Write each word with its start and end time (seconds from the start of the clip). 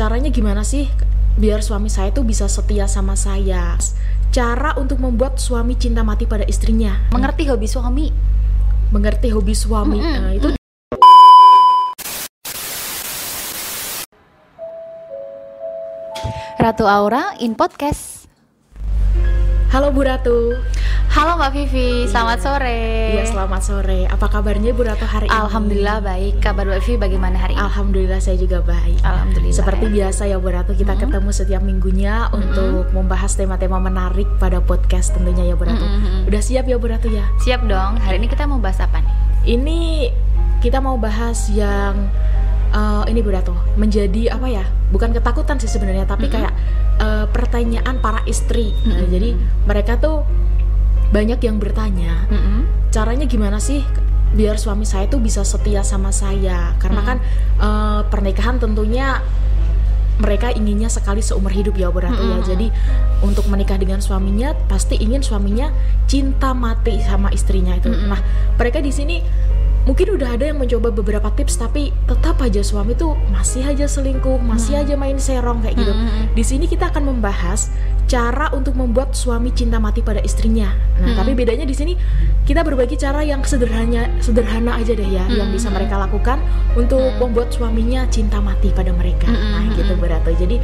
caranya 0.00 0.32
gimana 0.32 0.64
sih 0.64 0.88
biar 1.36 1.60
suami 1.60 1.92
saya 1.92 2.08
tuh 2.08 2.24
bisa 2.24 2.48
setia 2.48 2.88
sama 2.88 3.20
saya? 3.20 3.76
Cara 4.32 4.72
untuk 4.80 4.96
membuat 4.96 5.36
suami 5.36 5.76
cinta 5.76 6.00
mati 6.00 6.24
pada 6.24 6.48
istrinya. 6.48 6.96
Mengerti 7.12 7.44
hobi 7.44 7.68
suami. 7.68 8.08
Mengerti 8.96 9.28
hobi 9.28 9.52
suami. 9.52 10.00
Mm-mm. 10.00 10.16
Nah, 10.24 10.32
itu 10.32 10.48
Ratu 16.56 16.88
Aura 16.88 17.36
in 17.36 17.52
podcast. 17.52 18.24
Halo 19.68 19.92
Bu 19.92 20.00
Ratu. 20.08 20.56
Halo 21.10 21.34
Mbak 21.42 21.50
Vivi, 21.58 22.06
selamat 22.06 22.38
sore. 22.38 22.78
Iya, 23.18 23.26
selamat 23.26 23.62
sore. 23.66 24.06
Apa 24.06 24.30
kabarnya 24.30 24.70
Bu 24.70 24.86
Ratu 24.86 25.02
hari 25.10 25.26
ini? 25.26 25.34
Alhamdulillah 25.34 25.98
baik. 26.06 26.38
Kabar 26.38 26.62
Mbak 26.70 26.86
Vivi 26.86 27.02
bagaimana 27.02 27.34
hari 27.34 27.58
ini? 27.58 27.66
Alhamdulillah 27.66 28.22
saya 28.22 28.38
juga 28.38 28.62
baik. 28.62 29.02
Alhamdulillah. 29.02 29.58
Seperti 29.58 29.90
ya. 29.90 29.92
biasa 29.98 30.22
ya 30.30 30.38
Bu 30.38 30.54
Ratu, 30.54 30.72
kita 30.78 30.94
Mm-mm. 30.94 31.10
ketemu 31.10 31.30
setiap 31.34 31.62
minggunya 31.66 32.30
untuk 32.30 32.94
membahas 32.94 33.34
tema-tema 33.34 33.82
menarik 33.82 34.30
pada 34.38 34.62
podcast 34.62 35.10
tentunya 35.10 35.50
ya 35.50 35.58
Bu 35.58 35.66
Ratu. 35.66 35.82
Mm-mm. 35.82 36.30
Udah 36.30 36.42
siap 36.46 36.70
ya 36.70 36.78
Bu 36.78 36.86
Ratu 36.86 37.10
ya? 37.10 37.26
Siap 37.42 37.66
dong. 37.66 37.98
Hari 37.98 38.22
ini 38.22 38.30
kita 38.30 38.46
mau 38.46 38.62
bahas 38.62 38.78
apa 38.78 39.02
nih? 39.02 39.14
Ini 39.50 39.78
kita 40.62 40.78
mau 40.78 40.94
bahas 40.94 41.50
yang 41.50 42.06
eh, 42.70 43.04
ini 43.10 43.18
Bu 43.18 43.34
Ratu, 43.34 43.58
menjadi 43.74 44.30
apa 44.38 44.46
ya? 44.46 44.62
Bukan 44.94 45.10
ketakutan 45.10 45.58
sih 45.58 45.66
sebenarnya, 45.66 46.06
tapi 46.06 46.30
Mm-mm. 46.30 46.38
kayak 46.38 46.52
eh, 47.02 47.26
pertanyaan 47.34 47.98
para 47.98 48.22
istri. 48.30 48.70
Nah, 48.86 49.02
Mm-mm. 49.02 49.10
jadi 49.10 49.30
mereka 49.66 49.98
tuh 49.98 50.22
banyak 51.10 51.42
yang 51.42 51.58
bertanya, 51.58 52.26
Mm-mm. 52.30 52.66
caranya 52.94 53.26
gimana 53.26 53.58
sih 53.58 53.82
biar 54.30 54.54
suami 54.62 54.86
saya 54.86 55.10
tuh 55.10 55.18
bisa 55.18 55.42
setia 55.42 55.82
sama 55.82 56.14
saya? 56.14 56.78
Karena 56.78 57.02
Hmm. 57.02 57.08
kan 57.08 57.18
eh, 57.60 58.00
pernikahan 58.06 58.62
tentunya 58.62 59.18
mereka 60.20 60.52
inginnya 60.52 60.92
sekali 60.92 61.24
seumur 61.24 61.48
hidup 61.48 61.74
ya 61.80 61.88
Bu 61.88 62.04
Ratu 62.04 62.20
ya. 62.20 62.38
Jadi 62.44 62.68
untuk 63.24 63.48
menikah 63.48 63.80
dengan 63.80 64.04
suaminya 64.04 64.52
pasti 64.68 65.00
ingin 65.00 65.24
suaminya 65.24 65.72
cinta 66.04 66.52
mati 66.52 67.00
sama 67.00 67.32
istrinya 67.32 67.72
itu. 67.74 67.88
Mm-mm. 67.88 68.12
Nah, 68.12 68.20
mereka 68.60 68.84
di 68.84 68.92
sini 68.92 69.24
mungkin 69.80 70.12
udah 70.12 70.36
ada 70.36 70.44
yang 70.44 70.58
mencoba 70.58 70.92
beberapa 70.92 71.32
tips 71.32 71.56
tapi 71.56 71.88
tetap 72.04 72.36
aja 72.38 72.60
suami 72.60 72.92
tuh 72.92 73.16
masih 73.28 73.64
aja 73.64 73.84
selingkuh, 73.84 74.36
masih 74.38 74.76
Mm. 74.76 74.82
aja 74.82 74.94
main 74.94 75.16
serong 75.16 75.60
kayak 75.60 75.76
gitu. 75.76 75.90
Mm-mm. 75.90 76.32
Di 76.32 76.44
sini 76.44 76.64
kita 76.64 76.88
akan 76.88 77.08
membahas 77.08 77.72
cara 78.04 78.50
untuk 78.50 78.74
membuat 78.74 79.14
suami 79.14 79.50
cinta 79.50 79.78
mati 79.78 80.02
pada 80.02 80.18
istrinya. 80.20 80.74
Nah, 80.98 81.10
Mm-mm. 81.10 81.16
tapi 81.16 81.32
bedanya 81.32 81.62
di 81.62 81.72
sini 81.72 81.94
kita 82.44 82.60
berbagi 82.60 82.94
cara 82.94 83.22
yang 83.22 83.40
sederhana 83.42 84.10
sederhana 84.18 84.74
aja 84.74 84.92
deh 84.92 85.06
ya 85.06 85.24
yang 85.26 85.48
bisa 85.48 85.70
Mm-mm. 85.70 85.78
mereka 85.80 85.94
lakukan 85.96 86.38
untuk 86.74 87.00
Mm-mm. 87.00 87.20
membuat 87.22 87.48
suaminya 87.48 88.04
cinta 88.08 88.38
mati 88.38 88.68
pada 88.70 88.90
mereka. 88.90 89.26
Mm-mm. 89.26 89.50
Nah, 89.54 89.64
gitu 89.74 89.92
Bu 89.94 90.06
Ratu. 90.06 90.30
Jadi 90.34 90.58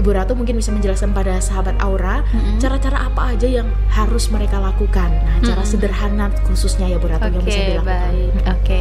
Bu 0.00 0.10
Ratu 0.10 0.32
mungkin 0.32 0.56
bisa 0.56 0.72
menjelaskan 0.72 1.12
pada 1.12 1.36
sahabat 1.38 1.76
Aura 1.78 2.24
cara-cara 2.56 3.04
apa 3.04 3.36
aja 3.36 3.44
yang 3.46 3.68
harus 3.92 4.26
mereka 4.28 4.56
lakukan. 4.56 5.12
Nah, 5.12 5.36
cara 5.44 5.60
Mm-mm. 5.60 5.68
sederhana 5.70 6.26
khususnya 6.48 6.88
ya 6.88 6.96
Bu 6.96 7.06
Ratu 7.06 7.28
yang 7.28 7.44
bisa 7.44 7.60
dilakukan. 7.60 7.88
baik, 8.10 8.30
oke. 8.46 8.78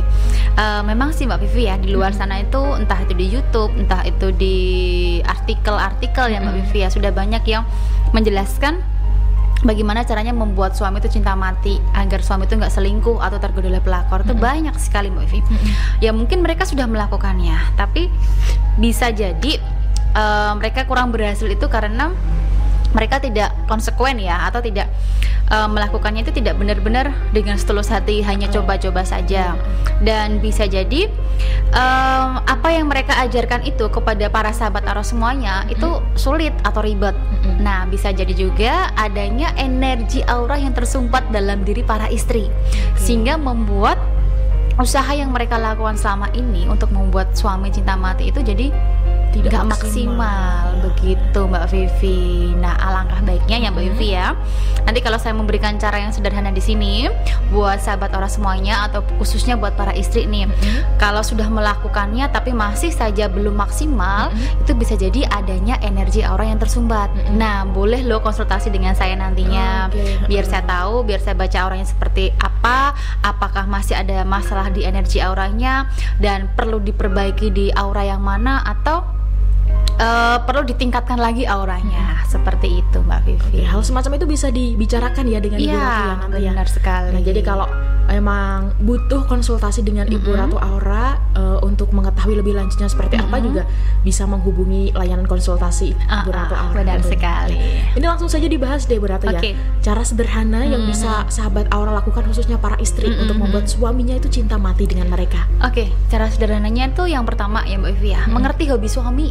Eh, 0.60 0.82
memang 0.84 1.16
sih 1.16 1.24
Mbak 1.24 1.40
Vivi 1.48 1.72
ya 1.72 1.76
di 1.80 1.92
luar 1.92 2.12
sana 2.12 2.40
itu 2.40 2.60
entah 2.76 3.00
itu 3.04 3.14
di 3.16 3.26
YouTube, 3.28 3.72
entah 3.76 4.04
itu 4.04 4.32
di 4.36 4.58
artikel-artikel 5.24 6.32
ya 6.32 6.40
Mbak. 6.44 6.54
Vivi 6.64 6.78
ya 6.84 6.90
sudah 6.92 7.12
banyak 7.16 7.44
yang 7.48 7.64
menjelaskan 8.12 8.84
bagaimana 9.60 10.08
caranya 10.08 10.32
membuat 10.32 10.76
suami 10.76 11.04
itu 11.04 11.20
cinta 11.20 11.36
mati 11.36 11.84
agar 11.92 12.24
suami 12.24 12.48
itu 12.48 12.56
nggak 12.56 12.72
selingkuh 12.72 13.20
atau 13.20 13.44
tergoda 13.44 13.68
oleh 13.68 13.84
pelakor 13.84 14.24
itu 14.24 14.36
banyak 14.36 14.76
sekali 14.80 15.12
Mbak 15.12 15.28
Vivi. 15.32 15.56
Ya 16.00 16.16
mungkin 16.16 16.44
mereka 16.44 16.64
sudah 16.64 16.88
melakukannya, 16.88 17.76
tapi 17.76 18.08
bisa 18.80 19.12
jadi 19.12 19.60
eh, 20.16 20.52
mereka 20.56 20.88
kurang 20.88 21.12
berhasil 21.12 21.48
itu 21.48 21.68
karena 21.68 22.12
mereka 22.94 23.22
tidak 23.22 23.54
konsekuen 23.70 24.18
ya 24.18 24.50
atau 24.50 24.59
tidak 24.62 24.90
eh, 25.50 25.70
melakukannya 25.70 26.26
itu 26.26 26.34
tidak 26.34 26.58
benar-benar 26.58 27.14
dengan 27.34 27.58
setulus 27.58 27.90
hati 27.90 28.22
hanya 28.25 28.50
Oh. 28.50 28.62
coba-coba 28.62 29.06
saja. 29.06 29.53
Dan 30.00 30.40
bisa 30.40 30.63
jadi 30.63 31.12
em, 31.75 32.31
apa 32.40 32.72
yang 32.72 32.88
mereka 32.88 33.19
ajarkan 33.19 33.68
itu 33.68 33.91
kepada 33.91 34.31
para 34.31 34.50
sahabat 34.56 34.88
aros 34.88 35.12
semuanya 35.12 35.68
itu 35.68 36.00
sulit 36.16 36.56
atau 36.63 36.80
ribet. 36.80 37.13
Nah 37.59 37.84
bisa 37.86 38.09
jadi 38.16 38.31
juga 38.31 38.90
adanya 38.96 39.52
energi 39.59 40.24
aura 40.24 40.56
yang 40.56 40.72
tersumbat 40.72 41.28
dalam 41.36 41.68
diri 41.68 41.84
para 41.84 42.08
istri. 42.08 42.47
Sehingga 42.96 43.36
membuat 43.36 44.00
usaha 44.80 45.12
yang 45.12 45.36
mereka 45.36 45.59
lakukan 45.59 46.00
selama 46.00 46.31
ini 46.31 46.63
untuk 46.72 46.96
membuat 46.96 47.36
suami 47.36 47.68
cinta 47.68 48.00
mati 48.00 48.31
itu 48.31 48.40
jadi 48.40 48.72
Tidak 49.29 49.51
nggak 49.51 49.66
maksimal, 49.69 50.63
Ya. 50.73 50.79
begitu 50.84 51.40
Mbak 51.40 51.66
Vivi. 51.69 52.53
Nah 52.57 52.73
alangkah 52.75 53.22
baiknya 53.22 53.57
ya 53.57 53.69
Mbak 53.69 53.84
Mhm. 53.84 53.90
Vivi 53.94 54.09
ya. 54.12 54.28
Nanti 54.84 55.00
kalau 55.00 55.22
saya 55.22 55.38
memberikan 55.38 55.78
cara 55.78 56.01
yang 56.01 56.09
sederhana 56.09 56.50
di 56.50 56.59
sini 56.59 57.06
buat 57.50 57.78
sahabat 57.78 58.09
orang 58.12 58.28
semuanya 58.28 58.89
atau 58.89 59.06
khususnya 59.22 59.53
buat 59.53 59.78
para 59.78 59.94
istri 59.94 60.25
nih, 60.25 60.50
Mm-mm. 60.50 60.97
kalau 60.97 61.22
sudah 61.22 61.45
melakukannya 61.45 62.25
tapi 62.29 62.51
masih 62.51 62.89
saja 62.89 63.29
belum 63.29 63.53
maksimal, 63.53 64.34
Mm-mm. 64.34 64.62
itu 64.66 64.72
bisa 64.73 64.97
jadi 64.97 65.29
adanya 65.29 65.78
energi 65.79 66.25
aura 66.25 66.44
yang 66.44 66.57
tersumbat. 66.57 67.13
Mhm. 67.13 67.38
Nah 67.38 67.63
boleh 67.63 68.01
lo 68.01 68.18
konsultasi 68.19 68.69
dengan 68.69 68.97
saya 68.97 69.13
nantinya 69.13 69.94
Oke. 69.94 70.25
biar 70.25 70.45
saya 70.45 70.66
tahu, 70.66 71.06
biar 71.06 71.22
saya 71.22 71.38
baca 71.38 71.57
auranya 71.62 71.85
seperti 71.85 72.34
apa, 72.35 72.97
apakah 73.22 73.69
masih 73.69 73.94
ada 73.94 74.25
masalah 74.25 74.73
di 74.73 74.84
energi 74.84 75.22
auranya 75.22 75.85
dan 76.18 76.50
perlu 76.53 76.81
diperbaiki 76.81 77.53
di 77.53 77.69
aura 77.72 78.03
yang 78.03 78.19
mana 78.19 78.66
atau 78.66 79.06
eh, 79.95 80.38
perlu 80.41 80.63
ditingkatkan 80.63 81.17
lagi 81.17 81.44
auranya 81.44 82.22
seperti 82.25 82.79
itu 82.79 82.97
Mbak 83.00 83.22
Vivi. 83.25 83.66
hal 83.66 83.81
semacam 83.81 84.12
itu 84.16 84.25
bisa 84.25 84.47
dibicarakan 84.50 85.25
ya 85.25 85.40
dengan 85.40 85.57
Ibu 85.57 85.67
Ratu 85.67 85.81
ya 85.81 85.90
Iya, 86.00 86.16
nanti 86.19 86.40
ya. 86.40 86.51
benar 86.53 86.67
sekali. 86.67 87.09
Nah, 87.12 87.22
jadi 87.22 87.41
kalau 87.41 87.67
emang 88.07 88.73
butuh 88.79 89.25
konsultasi 89.25 89.81
dengan 89.81 90.06
Ibu 90.06 90.23
Mm-mm. 90.25 90.39
Ratu 90.39 90.57
Aura 90.57 91.06
eh, 91.31 91.59
untuk 91.62 91.89
mengetahui 91.89 92.35
lebih 92.35 92.53
lanjutnya 92.53 92.85
seperti 92.85 93.18
apa 93.18 93.34
Mm-mm. 93.34 93.45
juga 93.45 93.63
bisa 94.00 94.25
menghubungi 94.25 94.94
layanan 94.94 95.25
konsultasi 95.25 95.94
Ah, 96.03 96.22
Ibu 96.22 96.29
Ratu 96.31 96.53
ah, 96.53 96.62
Aura. 96.63 96.73
benar 96.75 97.00
sekali. 97.01 97.57
Ini 97.91 98.06
langsung 98.06 98.25
saja 98.28 98.45
dibahas 98.45 98.85
deh 98.85 98.97
Bu 98.97 99.06
Ratu 99.06 99.25
ya. 99.25 99.38
Oke. 99.38 99.53
Cara 99.79 100.01
sederhana 100.01 100.63
yang 100.63 100.85
Mm-mm. 100.85 100.91
bisa 100.91 101.25
sahabat 101.28 101.69
Aura 101.69 101.94
lakukan 101.94 102.23
khususnya 102.23 102.57
para 102.57 102.78
istri 102.78 103.09
Mm-mm. 103.09 103.25
untuk 103.25 103.38
membuat 103.38 103.66
suaminya 103.66 104.13
itu 104.13 104.29
cinta 104.31 104.56
mati 104.56 104.85
dengan 104.85 105.06
mereka. 105.07 105.50
Oke, 105.59 105.89
cara 106.07 106.25
sederhananya 106.28 106.89
itu 106.89 107.06
yang 107.06 107.25
pertama 107.25 107.62
ya 107.63 107.78
Mbak 107.78 107.91
Vivi 107.91 108.09
ya, 108.09 108.22
Mm-mm. 108.22 108.34
mengerti 108.34 108.69
hobi 108.69 108.85
suami. 108.88 109.29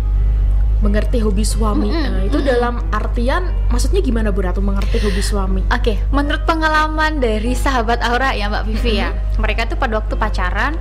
Mengerti 0.78 1.19
hobi 1.19 1.43
suami. 1.43 1.91
Mm-mm. 1.91 2.06
Nah, 2.06 2.22
itu 2.22 2.39
dalam 2.39 2.78
artian 2.94 3.50
maksudnya 3.66 3.99
gimana 3.99 4.31
Bu 4.31 4.47
Ratu 4.47 4.62
mengerti 4.62 5.03
hobi 5.03 5.19
suami? 5.19 5.66
Oke, 5.75 5.99
menurut 6.15 6.47
pengalaman 6.47 7.19
dari 7.19 7.53
sahabat 7.59 7.99
Aura 8.06 8.31
ya 8.39 8.47
Mbak 8.47 8.65
Vivi 8.71 9.03
ya, 9.03 9.11
mereka 9.43 9.67
tuh 9.67 9.75
pada 9.75 9.99
waktu 9.99 10.15
pacaran, 10.15 10.78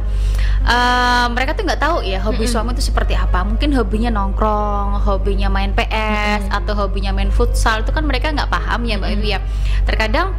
eh, 0.62 1.26
mereka 1.34 1.58
tuh 1.58 1.66
nggak 1.66 1.82
tahu 1.82 2.06
ya 2.06 2.22
hobi 2.22 2.46
Mm-mm. 2.46 2.54
suami 2.54 2.70
itu 2.78 2.86
seperti 2.86 3.18
apa. 3.18 3.42
Mungkin 3.42 3.74
hobinya 3.74 4.14
nongkrong, 4.14 5.02
hobinya 5.02 5.50
main 5.50 5.74
PS 5.74 6.46
Mm-mm. 6.46 6.58
atau 6.62 6.74
hobinya 6.78 7.10
main 7.10 7.34
futsal 7.34 7.82
itu 7.82 7.90
kan 7.90 8.06
mereka 8.06 8.30
nggak 8.30 8.54
paham 8.54 8.86
ya 8.86 9.02
Mbak 9.02 9.10
Mm-mm. 9.10 9.22
Vivi 9.22 9.30
ya. 9.34 9.40
Terkadang 9.90 10.38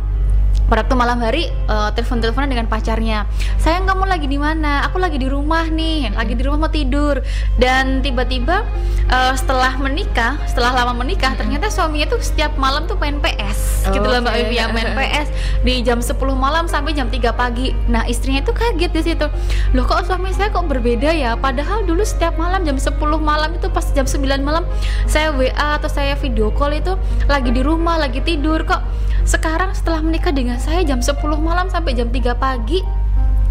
pada 0.69 0.85
waktu 0.85 0.97
malam 1.01 1.19
hari 1.25 1.49
eh, 1.49 1.91
telepon-teleponan 1.97 2.49
dengan 2.53 2.67
pacarnya. 2.69 3.25
Sayang 3.57 3.89
kamu 3.89 4.05
lagi 4.05 4.29
di 4.29 4.37
mana? 4.37 4.85
Aku 4.87 5.01
lagi 5.01 5.17
di 5.17 5.27
rumah 5.27 5.65
nih. 5.65 6.13
Lagi 6.13 6.37
di 6.37 6.45
rumah 6.45 6.69
mau 6.69 6.73
tidur. 6.73 7.25
Dan 7.57 8.05
tiba-tiba 8.05 8.69
eh, 9.09 9.35
setelah 9.35 9.81
menikah 9.81 10.37
setelah 10.45 10.85
lama 10.85 10.93
menikah 11.01 11.33
ternyata 11.35 11.73
suaminya 11.73 12.13
tuh 12.13 12.21
setiap 12.21 12.53
malam 12.61 12.85
tuh 12.85 13.01
main 13.01 13.17
PS 13.19 13.89
gitu 13.89 14.05
loh 14.05 14.21
mbak 14.21 14.35
Oke. 14.37 14.41
Vivi 14.45 14.57
ya 14.61 14.69
main 14.69 14.93
PS 14.99 15.29
di 15.65 15.81
jam 15.81 16.05
10 16.05 16.13
malam 16.37 16.69
sampai 16.69 16.93
jam 16.93 17.09
3 17.09 17.33
pagi. 17.33 17.73
Nah 17.89 18.05
istrinya 18.05 18.45
itu 18.45 18.53
kaget 18.53 18.93
di 18.93 19.03
situ. 19.03 19.27
Loh 19.73 19.89
kok 19.89 20.05
suami 20.05 20.31
saya 20.37 20.53
kok 20.53 20.69
berbeda 20.69 21.09
ya? 21.17 21.33
Padahal 21.41 21.89
dulu 21.89 22.05
setiap 22.05 22.37
malam 22.37 22.69
jam 22.69 22.77
10 22.77 23.01
malam 23.17 23.57
itu 23.57 23.73
pas 23.73 23.85
jam 23.97 24.05
9 24.05 24.21
malam 24.45 24.69
saya 25.09 25.33
WA 25.33 25.81
atau 25.81 25.89
saya 25.89 26.13
video 26.21 26.53
call 26.53 26.77
itu 26.77 26.93
lagi 27.25 27.49
di 27.49 27.65
rumah 27.65 27.97
lagi 27.97 28.21
tidur. 28.21 28.61
Kok 28.69 29.09
sekarang 29.29 29.77
setelah 29.77 30.01
menikah 30.01 30.33
dengan 30.39 30.63
saya 30.63 30.87
jam 30.87 31.03
10 31.03 31.19
malam 31.43 31.67
sampai 31.67 31.99
jam 31.99 32.07
3 32.07 32.39
pagi. 32.39 32.87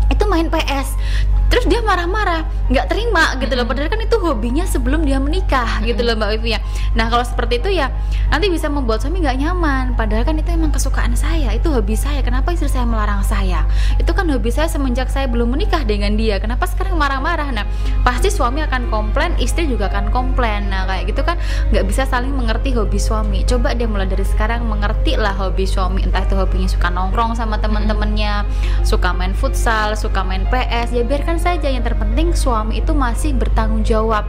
Itu 0.08 0.24
main 0.32 0.48
PS 0.48 0.96
terus 1.48 1.66
dia 1.68 1.80
marah-marah 1.80 2.44
nggak 2.68 2.86
terima 2.92 3.36
gitu 3.40 3.54
loh. 3.56 3.66
Padahal 3.68 3.90
kan 3.92 4.02
itu 4.04 4.18
hobinya 4.20 4.68
sebelum 4.68 5.08
dia 5.08 5.18
menikah 5.18 5.80
gitu 5.84 6.04
loh 6.04 6.20
mbak 6.20 6.40
Vivi 6.40 6.56
ya. 6.56 6.60
Nah 6.94 7.08
kalau 7.08 7.24
seperti 7.24 7.64
itu 7.64 7.70
ya 7.80 7.92
nanti 8.28 8.52
bisa 8.52 8.68
membuat 8.68 9.00
suami 9.00 9.24
nggak 9.24 9.38
nyaman. 9.40 9.86
Padahal 9.96 10.28
kan 10.28 10.36
itu 10.36 10.52
emang 10.52 10.76
kesukaan 10.76 11.16
saya 11.16 11.56
itu 11.56 11.72
hobi 11.72 11.96
saya. 11.96 12.20
Kenapa 12.20 12.52
istri 12.52 12.68
saya 12.68 12.84
melarang 12.84 13.24
saya? 13.24 13.64
Itu 13.96 14.12
kan 14.12 14.28
hobi 14.28 14.52
saya 14.52 14.68
semenjak 14.68 15.08
saya 15.08 15.32
belum 15.32 15.56
menikah 15.56 15.88
dengan 15.88 16.20
dia. 16.20 16.38
Kenapa 16.44 16.68
sekarang 16.68 17.00
marah-marah? 17.00 17.50
Nah 17.56 17.66
pasti 18.04 18.28
suami 18.28 18.60
akan 18.68 18.92
komplain 18.92 19.32
istri 19.40 19.66
juga 19.66 19.88
akan 19.88 20.12
komplain. 20.12 20.68
Nah 20.68 20.84
kayak 20.86 21.16
gitu 21.16 21.24
kan 21.24 21.40
nggak 21.72 21.88
bisa 21.88 22.04
saling 22.04 22.36
mengerti 22.36 22.76
hobi 22.76 23.00
suami. 23.00 23.48
Coba 23.48 23.72
dia 23.72 23.88
mulai 23.88 24.12
dari 24.12 24.28
sekarang 24.28 24.68
mengerti 24.68 25.16
lah 25.16 25.32
hobi 25.32 25.64
suami. 25.64 26.04
Entah 26.04 26.28
itu 26.28 26.36
hobinya 26.36 26.68
suka 26.68 26.92
nongkrong 26.92 27.40
sama 27.40 27.56
teman-temannya 27.64 28.44
suka 28.84 29.16
main 29.16 29.32
futsal 29.32 29.96
suka 29.96 30.22
main 30.24 30.44
PS 30.52 30.92
ya 30.92 31.04
biarkan 31.08 31.37
saja 31.40 31.70
yang 31.70 31.86
terpenting 31.86 32.34
suami 32.34 32.82
itu 32.82 32.92
masih 32.92 33.34
bertanggung 33.38 33.86
jawab 33.86 34.26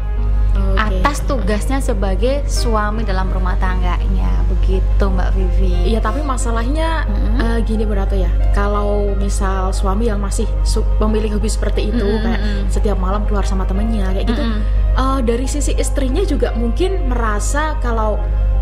Oke. 0.59 0.81
atas 0.81 1.23
tugas 1.25 1.65
tugasnya 1.65 1.79
sebagai 1.81 2.45
suami 2.49 3.05
dalam 3.05 3.29
rumah 3.31 3.55
tangganya 3.61 4.43
begitu 4.49 5.05
Mbak 5.05 5.31
Vivi 5.37 5.93
Iya 5.93 6.01
tapi 6.01 6.25
masalahnya 6.25 7.05
Mm-mm. 7.09 7.41
eh, 7.41 7.59
gini 7.65 7.85
berarti 7.85 8.25
ya 8.25 8.31
kalau 8.57 9.13
misal 9.17 9.73
suami 9.73 10.09
yang 10.09 10.21
masih 10.21 10.49
memilih 11.01 11.37
hobi 11.37 11.49
seperti 11.49 11.93
itu 11.93 12.05
Mm-mm, 12.05 12.25
kayak 12.25 12.41
setiap 12.73 12.97
malam 13.01 13.25
keluar 13.29 13.45
sama 13.45 13.65
temennya 13.69 14.13
kayak 14.13 14.29
gitu 14.29 14.43
Mm-mm. 14.45 14.61
eh, 14.97 15.21
dari 15.25 15.47
sisi 15.49 15.73
istrinya 15.77 16.25
juga 16.25 16.53
mungkin 16.57 17.09
merasa 17.09 17.77
kalau 17.81 18.17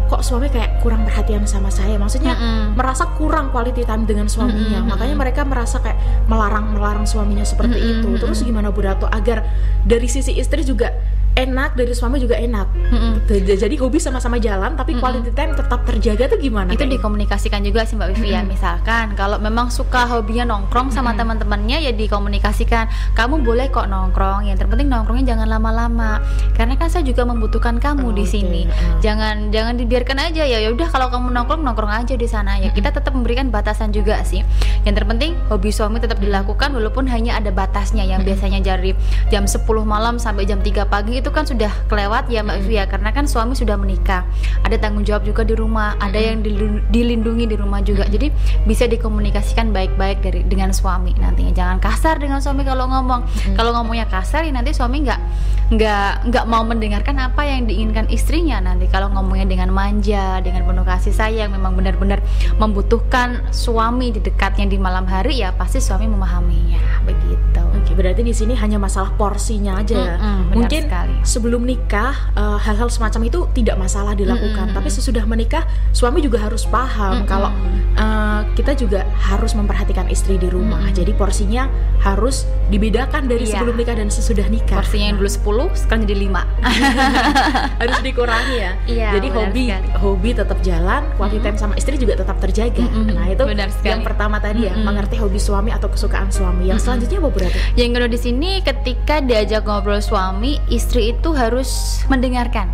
kok 0.06 0.22
suami 0.22 0.46
kayak 0.48 0.80
kurang 0.80 1.02
perhatian 1.04 1.44
sama 1.44 1.68
saya? 1.68 1.98
Maksudnya 1.98 2.34
Mm-mm. 2.38 2.78
merasa 2.78 3.10
kurang 3.18 3.50
quality 3.50 3.82
time 3.82 4.06
dengan 4.06 4.30
suaminya. 4.30 4.82
Mm-mm, 4.82 4.90
makanya 4.90 5.14
mm-mm. 5.14 5.22
mereka 5.26 5.42
merasa 5.42 5.82
kayak 5.82 5.98
melarang 6.30 6.72
melarang 6.72 7.06
suaminya 7.06 7.42
seperti 7.42 7.78
Mm-mm, 7.78 8.00
itu. 8.02 8.10
Terus 8.22 8.38
gimana 8.46 8.70
Bu 8.70 8.86
Dato? 8.86 9.10
Agar 9.10 9.44
dari 9.82 10.06
sisi 10.06 10.38
istri 10.38 10.62
juga 10.62 10.94
enak 11.36 11.76
dari 11.76 11.92
suami 11.92 12.16
juga 12.16 12.34
enak 12.34 12.66
Mm-mm. 12.88 13.12
J- 13.28 13.60
jadi 13.60 13.76
hobi 13.76 14.00
sama-sama 14.00 14.40
jalan 14.40 14.72
tapi 14.72 14.96
Mm-mm. 14.96 15.02
quality 15.04 15.30
time 15.36 15.52
tetap 15.52 15.84
terjaga 15.84 16.32
tuh 16.32 16.40
gimana 16.40 16.72
itu 16.72 16.80
kayaknya? 16.80 16.96
dikomunikasikan 16.96 17.60
juga 17.60 17.84
sih 17.84 17.94
Mbak 17.94 18.08
Vivi 18.16 18.32
ya 18.32 18.40
Mm-mm. 18.40 18.56
misalkan 18.56 19.12
kalau 19.12 19.36
memang 19.36 19.68
suka 19.68 20.08
hobinya 20.08 20.48
nongkrong 20.48 20.88
sama 20.88 21.12
Mm-mm. 21.12 21.20
teman-temannya 21.20 21.78
ya 21.84 21.92
dikomunikasikan 21.92 22.88
kamu 23.12 23.44
boleh 23.44 23.68
kok 23.68 23.84
nongkrong 23.84 24.48
yang 24.48 24.56
terpenting 24.56 24.88
nongkrongnya 24.88 25.36
jangan 25.36 25.52
lama-lama 25.52 26.24
karena 26.56 26.72
kan 26.74 26.88
saya 26.88 27.04
juga 27.04 27.28
membutuhkan 27.28 27.76
kamu 27.76 28.16
di 28.16 28.24
Oke, 28.24 28.32
sini 28.32 28.62
ah. 28.66 28.96
jangan 29.04 29.52
jangan 29.52 29.76
dibiarkan 29.76 30.32
aja 30.32 30.42
ya 30.42 30.56
ya 30.56 30.72
udah 30.72 30.88
kalau 30.88 31.12
kamu 31.12 31.36
nongkrong 31.36 31.60
nongkrong 31.60 31.92
aja 31.92 32.16
di 32.16 32.24
sana 32.24 32.56
ya 32.56 32.72
kita 32.72 32.88
tetap 32.88 33.12
memberikan 33.12 33.52
batasan 33.52 33.92
juga 33.92 34.24
sih 34.24 34.40
yang 34.88 34.96
terpenting 34.96 35.36
hobi 35.52 35.68
suami 35.68 36.00
tetap 36.00 36.16
dilakukan 36.16 36.72
walaupun 36.72 37.04
hanya 37.04 37.36
ada 37.36 37.52
batasnya 37.52 38.08
yang 38.08 38.24
biasanya 38.24 38.64
dari 38.64 38.96
jam 39.28 39.44
10 39.44 39.60
malam 39.84 40.16
sampai 40.16 40.48
jam 40.48 40.64
3 40.64 40.88
pagi 40.88 41.20
itu 41.26 41.34
kan 41.34 41.42
sudah 41.42 41.74
kelewat 41.90 42.30
ya 42.30 42.46
Mbak 42.46 42.56
Vivi 42.62 42.78
ya. 42.78 42.86
Karena 42.86 43.10
kan 43.10 43.26
suami 43.26 43.58
sudah 43.58 43.74
menikah. 43.74 44.22
Ada 44.62 44.78
tanggung 44.78 45.02
jawab 45.02 45.26
juga 45.26 45.42
di 45.42 45.58
rumah 45.58 45.98
ada 45.98 46.22
yang 46.22 46.38
dilindungi 46.86 47.50
di 47.50 47.58
rumah 47.58 47.82
juga. 47.82 48.06
Jadi 48.06 48.30
bisa 48.62 48.86
dikomunikasikan 48.86 49.74
baik-baik 49.74 50.22
dari 50.22 50.46
dengan 50.46 50.70
suami 50.70 51.18
nantinya. 51.18 51.50
Jangan 51.50 51.82
kasar 51.82 52.22
dengan 52.22 52.38
suami 52.38 52.62
kalau 52.62 52.86
ngomong. 52.86 53.26
Kalau 53.58 53.74
ngomongnya 53.74 54.06
kasar 54.06 54.46
ya 54.46 54.54
nanti 54.54 54.70
suami 54.70 55.02
nggak 55.02 55.20
nggak 55.66 56.30
nggak 56.30 56.44
mau 56.46 56.62
mendengarkan 56.62 57.18
apa 57.18 57.42
yang 57.42 57.66
diinginkan 57.66 58.06
istrinya 58.06 58.62
nanti. 58.62 58.86
Kalau 58.86 59.10
ngomongnya 59.10 59.50
dengan 59.50 59.74
manja 59.74 60.38
dengan 60.38 60.62
penuh 60.62 60.86
kasih 60.86 61.10
sayang 61.10 61.50
memang 61.50 61.74
benar-benar 61.74 62.22
membutuhkan 62.62 63.42
suami 63.50 64.14
di 64.14 64.22
dekatnya 64.22 64.70
di 64.70 64.78
malam 64.78 65.10
hari 65.10 65.42
ya 65.42 65.50
pasti 65.50 65.82
suami 65.82 66.06
memahaminya. 66.06 67.02
Begitu. 67.02 67.60
Oke, 67.76 67.92
berarti 67.92 68.22
di 68.22 68.32
sini 68.32 68.54
hanya 68.56 68.78
masalah 68.78 69.10
porsinya 69.18 69.82
aja 69.82 69.94
ya. 69.94 70.14
Mm-mm, 70.16 70.38
benar 70.48 70.56
Mungkin 70.56 70.82
sekali. 70.86 71.15
Sebelum 71.22 71.62
nikah 71.62 72.12
eh, 72.32 72.58
hal-hal 72.58 72.88
semacam 72.88 73.20
itu 73.24 73.46
tidak 73.52 73.76
masalah 73.76 74.12
dilakukan, 74.12 74.66
Mm-mm. 74.66 74.76
tapi 74.76 74.88
sesudah 74.88 75.24
menikah 75.24 75.62
suami 75.90 76.18
juga 76.18 76.40
harus 76.40 76.64
paham 76.64 77.22
Mm-mm. 77.22 77.26
kalau 77.26 77.50
eh, 77.94 78.40
kita 78.52 78.72
juga 78.74 79.00
harus 79.16 79.52
memperhatikan 79.52 80.06
istri 80.06 80.36
di 80.36 80.46
rumah. 80.46 80.80
Mm-mm. 80.82 80.94
Jadi 80.94 81.12
porsinya 81.12 81.68
harus 82.00 82.44
dibedakan 82.66 83.26
dari 83.26 83.44
Iya. 83.44 83.56
sebelum 83.56 83.74
nikah 83.74 83.94
dan 83.94 84.08
sesudah 84.08 84.46
nikah. 84.46 84.76
porsinya 84.76 85.06
yang 85.06 85.18
dulu 85.18 85.30
10 85.30 85.70
sekarang 85.76 86.02
jadi 86.02 86.14
5 86.26 86.42
harus 87.80 87.98
dikurangi 88.00 88.54
ya. 88.56 88.70
Iya, 88.86 89.08
Jadi 89.14 89.28
hobi 89.30 89.64
sekali. 89.68 89.88
hobi 89.96 90.30
tetap 90.32 90.58
jalan, 90.60 91.02
quality 91.14 91.38
time 91.40 91.56
sama 91.56 91.74
istri 91.74 91.94
juga 91.94 92.16
tetap 92.16 92.36
terjaga. 92.38 92.82
Mm-mm, 92.82 93.12
Nah, 93.12 93.26
itu 93.26 93.42
benar 93.44 93.68
sekali. 93.70 93.88
yang 93.88 94.02
pertama 94.02 94.36
tadi 94.38 94.66
ya, 94.66 94.72
Mm-mm. 94.72 94.84
mengerti 94.84 95.16
hobi 95.16 95.38
suami 95.38 95.70
atau 95.70 95.86
kesukaan 95.86 96.28
suami. 96.28 96.66
Yang 96.66 96.78
Mm-mm. 96.78 96.84
selanjutnya 96.84 97.18
apa 97.18 97.30
berarti? 97.30 97.58
Yang 97.74 97.90
kedua 97.92 98.08
di 98.08 98.20
sini 98.20 98.50
ketika 98.60 99.14
diajak 99.20 99.62
ngobrol 99.62 100.00
suami, 100.00 100.58
istri 100.68 101.05
itu 101.14 101.28
harus 101.36 102.02
mendengarkan. 102.10 102.66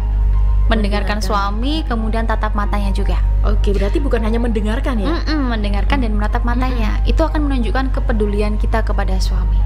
Mendengarkan 0.70 1.18
Mendengarkan. 1.18 1.18
suami, 1.20 1.82
kemudian 1.84 2.24
tatap 2.24 2.54
matanya 2.56 2.94
juga. 2.94 3.18
Oke, 3.44 3.74
berarti 3.74 3.98
bukan 3.98 4.22
hanya 4.22 4.38
mendengarkan 4.38 4.96
ya. 5.02 5.20
Mm-mm, 5.20 5.52
mendengarkan 5.52 6.00
dan 6.00 6.14
menatap 6.14 6.46
matanya. 6.46 7.02
Itu 7.04 7.26
akan 7.26 7.50
menunjukkan 7.50 7.92
kepedulian 7.92 8.56
kita 8.56 8.80
kepada 8.86 9.18
suami. 9.18 9.58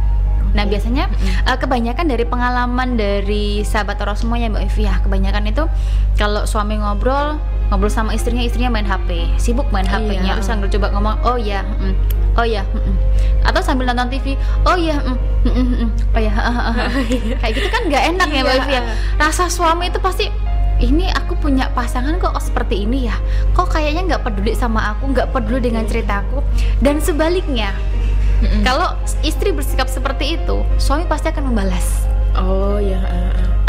Nah, 0.57 0.65
Oke. 0.65 0.73
biasanya 0.73 1.13
Mm-mm. 1.13 1.53
eh, 1.53 1.59
kebanyakan 1.61 2.07
dari 2.09 2.25
pengalaman 2.25 2.97
dari 2.97 3.61
sahabat 3.61 4.01
orang 4.01 4.17
semuanya 4.17 4.57
Mbak 4.57 4.63
Evi 4.73 4.83
ya, 4.89 4.95
kebanyakan 5.05 5.45
itu 5.53 5.65
kalau 6.17 6.49
suami 6.49 6.81
ngobrol, 6.81 7.37
ngobrol 7.67 7.91
sama 7.91 8.13
istrinya, 8.13 8.41
istrinya 8.41 8.71
main 8.71 8.87
HP, 8.87 9.35
sibuk 9.37 9.67
main 9.71 9.83
HP-nya, 9.83 10.39
Iya. 10.39 10.45
sambil 10.45 10.71
coba 10.71 10.95
ngomong, 10.95 11.17
"Oh 11.23 11.35
ya, 11.35 11.67
mm, 11.67 11.95
oh 12.35 12.47
ya." 12.47 12.63
mm, 12.63 12.79
mm." 12.79 12.97
Atau 13.43 13.61
sambil 13.61 13.87
nonton 13.87 14.07
TV, 14.09 14.39
"Oh 14.63 14.79
ya, 14.79 15.03
mm, 15.03 15.19
mm, 15.43 15.51
mm, 15.51 15.67
mm, 15.83 15.89
oh 16.15 16.21
ya." 16.21 16.33
Kayak 17.43 17.53
gitu 17.55 17.69
kan 17.69 17.83
nggak 17.87 18.03
enak 18.15 18.29
ya 18.31 18.43
Mbak 18.43 18.57
Iya. 18.67 18.71
Ya. 18.71 18.81
Rasa 19.19 19.51
suami 19.51 19.91
itu 19.91 19.99
pasti 19.99 20.31
ini 20.77 21.09
aku 21.09 21.35
punya 21.35 21.73
pasangan 21.73 22.21
kok 22.21 22.37
seperti 22.37 22.85
ini 22.85 23.09
ya 23.09 23.17
kok 23.57 23.73
kayaknya 23.73 24.13
nggak 24.13 24.29
peduli 24.29 24.53
sama 24.53 24.93
aku 24.93 25.09
nggak 25.09 25.33
peduli 25.33 25.73
dengan 25.73 25.89
ceritaku 25.89 26.45
dan 26.85 27.01
sebaliknya 27.01 27.73
Mm-mm. 28.45 28.61
kalau 28.61 28.93
istri 29.25 29.57
bersikap 29.57 29.89
seperti 29.89 30.37
itu 30.37 30.61
suami 30.77 31.09
pasti 31.09 31.33
akan 31.33 31.49
membalas 31.49 32.05
Oh 32.37 32.77
ya. 32.77 33.01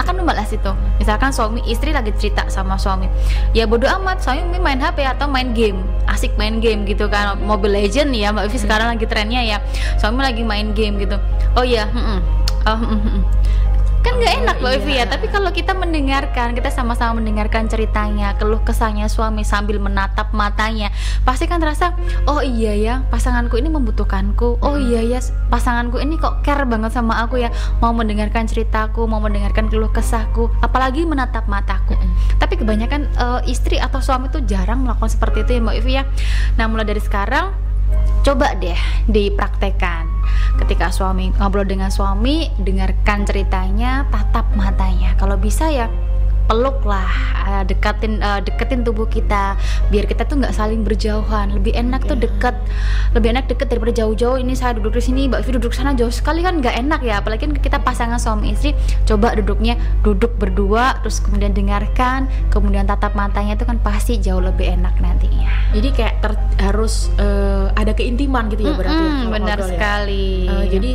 Akan 0.08 0.24
membalas 0.24 0.48
itu 0.56 0.72
misalkan 1.04 1.36
suami 1.36 1.60
istri 1.68 1.92
lagi 1.92 2.16
cerita 2.16 2.48
sama 2.48 2.80
suami 2.80 3.12
ya 3.52 3.68
bodoh 3.68 3.92
amat 4.00 4.24
suami 4.24 4.56
main 4.56 4.80
HP 4.80 5.04
atau 5.04 5.28
main 5.28 5.52
game 5.52 5.84
asik 6.08 6.32
main 6.40 6.64
game 6.64 6.88
gitu 6.88 7.12
kan 7.12 7.36
Mobile 7.36 7.76
Legend 7.76 8.16
ya 8.16 8.32
Mbak 8.32 8.48
Vivi 8.48 8.60
sekarang 8.64 8.96
lagi 8.96 9.04
trennya 9.04 9.44
ya 9.44 9.58
suami 10.00 10.24
lagi 10.24 10.48
main 10.48 10.72
game 10.72 10.96
gitu 10.96 11.20
oh 11.60 11.68
ya 11.68 11.92
mm-mm. 11.92 12.48
Oh, 12.68 12.76
mm, 12.76 12.84
mm, 12.84 13.00
mm. 13.00 13.24
Kan 14.08 14.16
nggak 14.24 14.34
enak 14.40 14.58
Mbak 14.64 14.72
Vivi 14.80 14.88
ya. 14.88 14.96
Iya. 14.98 15.06
tapi 15.12 15.28
kalau 15.28 15.52
kita 15.52 15.76
mendengarkan 15.76 16.56
kita 16.56 16.72
sama-sama 16.72 17.20
mendengarkan 17.20 17.68
ceritanya 17.68 18.40
keluh 18.40 18.64
kesahnya 18.64 19.12
suami 19.12 19.44
sambil 19.44 19.84
menatap 19.84 20.32
matanya 20.32 20.96
pasti 21.28 21.44
kan 21.44 21.60
terasa 21.60 21.92
oh 22.24 22.40
iya 22.40 22.72
ya 22.72 22.94
pasanganku 23.12 23.60
ini 23.60 23.68
membutuhkanku. 23.68 24.64
Oh 24.64 24.80
iya 24.80 25.04
ya 25.04 25.20
pasanganku 25.52 26.00
ini 26.00 26.16
kok 26.16 26.40
care 26.48 26.64
banget 26.64 26.96
sama 26.96 27.20
aku 27.20 27.44
ya. 27.44 27.52
Mau 27.84 27.92
mendengarkan 27.92 28.48
ceritaku 28.48 29.04
mau 29.12 29.20
mendengarkan 29.20 29.68
keluh 29.68 29.92
kesahku 29.92 30.48
apalagi 30.64 31.04
menatap 31.04 31.44
mataku. 31.52 32.00
Tapi 32.40 32.56
kebanyakan 32.56 33.12
eh, 33.12 33.52
istri 33.52 33.76
atau 33.76 34.00
suami 34.00 34.32
tuh 34.32 34.40
jarang 34.48 34.88
melakukan 34.88 35.12
seperti 35.12 35.44
itu 35.44 35.60
ya 35.60 35.62
Mbak 35.68 35.76
Ivi 35.84 35.92
ya. 36.00 36.04
Nah 36.56 36.72
mulai 36.72 36.88
dari 36.88 37.04
sekarang 37.04 37.52
coba 38.24 38.56
deh 38.56 38.80
dipraktekkan 39.12 40.07
ketika 40.58 40.90
suami 40.90 41.30
ngobrol 41.38 41.64
dengan 41.64 41.94
suami 41.94 42.50
dengarkan 42.62 43.24
ceritanya 43.24 44.06
tatap 44.10 44.50
matanya. 44.58 45.14
Kalau 45.16 45.38
bisa 45.38 45.70
ya 45.70 45.88
peluk 46.48 46.80
lah 46.82 47.08
eh, 47.46 47.64
dekatin 47.66 48.18
eh, 48.18 48.40
deketin 48.42 48.82
tubuh 48.82 49.06
kita 49.06 49.60
biar 49.88 50.04
kita 50.04 50.24
tuh 50.24 50.40
nggak 50.40 50.52
saling 50.52 50.82
berjauhan 50.82 51.52
lebih 51.52 51.72
enak 51.74 52.02
tuh 52.02 52.16
Iya. 52.16 52.24
deket 52.26 52.56
lebih 53.12 53.30
enak 53.30 53.46
deket 53.46 53.68
daripada 53.68 53.94
jauh-jauh 53.96 54.36
ini 54.36 54.54
saya 54.54 54.74
duduk 54.74 54.96
di 54.96 55.04
sini 55.04 55.22
mbak 55.26 55.42
Vivi 55.42 55.60
duduk 55.60 55.72
sana 55.72 55.92
jauh 55.92 56.10
sekali 56.10 56.40
kan 56.40 56.58
nggak 56.58 56.76
enak 56.78 57.02
ya 57.02 57.20
apalagi 57.20 57.44
kan 57.44 57.54
kita 57.54 57.78
pasangan 57.78 58.18
suami 58.18 58.52
istri 58.52 58.72
coba 59.04 59.32
duduknya 59.34 59.76
duduk 60.02 60.34
berdua 60.36 60.98
terus 61.00 61.20
kemudian 61.20 61.52
dengarkan 61.52 62.26
kemudian 62.48 62.84
tatap 62.84 63.12
matanya 63.14 63.54
itu 63.54 63.64
kan 63.64 63.78
pasti 63.78 64.18
jauh 64.18 64.40
lebih 64.40 64.72
enak 64.72 64.96
nantinya 64.98 65.52
Jadi 65.70 65.90
kayak 65.92 66.16
ter- 66.20 66.40
harus 66.60 67.12
eh, 67.18 67.68
ada 67.72 67.92
keintiman 67.92 68.48
gitu 68.48 68.64
ya 68.64 68.74
berarti. 68.74 68.96
ya, 68.96 69.04
Mm-mm, 69.04 69.20
kalau 69.20 69.34
benar 69.36 69.58
ya. 69.58 69.68
sekali 69.68 70.28
Eh, 70.48 70.66
jadi 70.70 70.92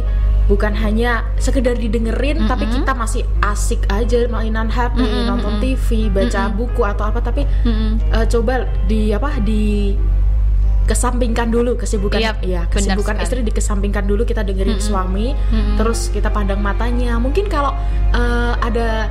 bukan 0.51 0.75
hanya 0.75 1.23
sekedar 1.39 1.79
didengerin 1.79 2.45
tapi 2.51 2.67
Mm-mm. 2.67 2.83
kita 2.83 2.93
masih 2.99 3.23
asik 3.47 3.87
aja 3.87 4.27
mainan 4.27 4.67
HP, 4.67 4.99
Mm-mm, 4.99 5.31
nonton 5.31 5.59
mm-mm. 5.59 5.65
TV, 5.65 6.11
baca 6.11 6.51
Mm-mm. 6.51 6.59
buku 6.59 6.83
atau 6.83 7.05
apa 7.07 7.23
tapi 7.23 7.47
Mm-mm. 7.63 8.03
eh, 8.11 8.27
coba 8.27 8.67
di 8.91 9.15
apa 9.15 9.39
di 9.39 9.95
kesampingkan 10.83 11.47
dulu 11.47 11.79
kesibukan 11.79 12.19
Yap, 12.19 12.43
ya 12.43 12.67
benar 12.67 12.75
kesibukan 12.75 13.15
sekali. 13.15 13.25
istri 13.25 13.41
dikesampingkan 13.47 14.03
dulu 14.03 14.27
kita 14.27 14.43
dengerin 14.43 14.83
Mm-mm. 14.83 14.89
suami 14.91 15.31
Mm-mm. 15.31 15.79
terus 15.79 16.11
kita 16.11 16.27
pandang 16.29 16.59
matanya 16.59 17.23
mungkin 17.23 17.47
kalau 17.47 17.71
eh, 18.11 18.55
ada 18.59 19.07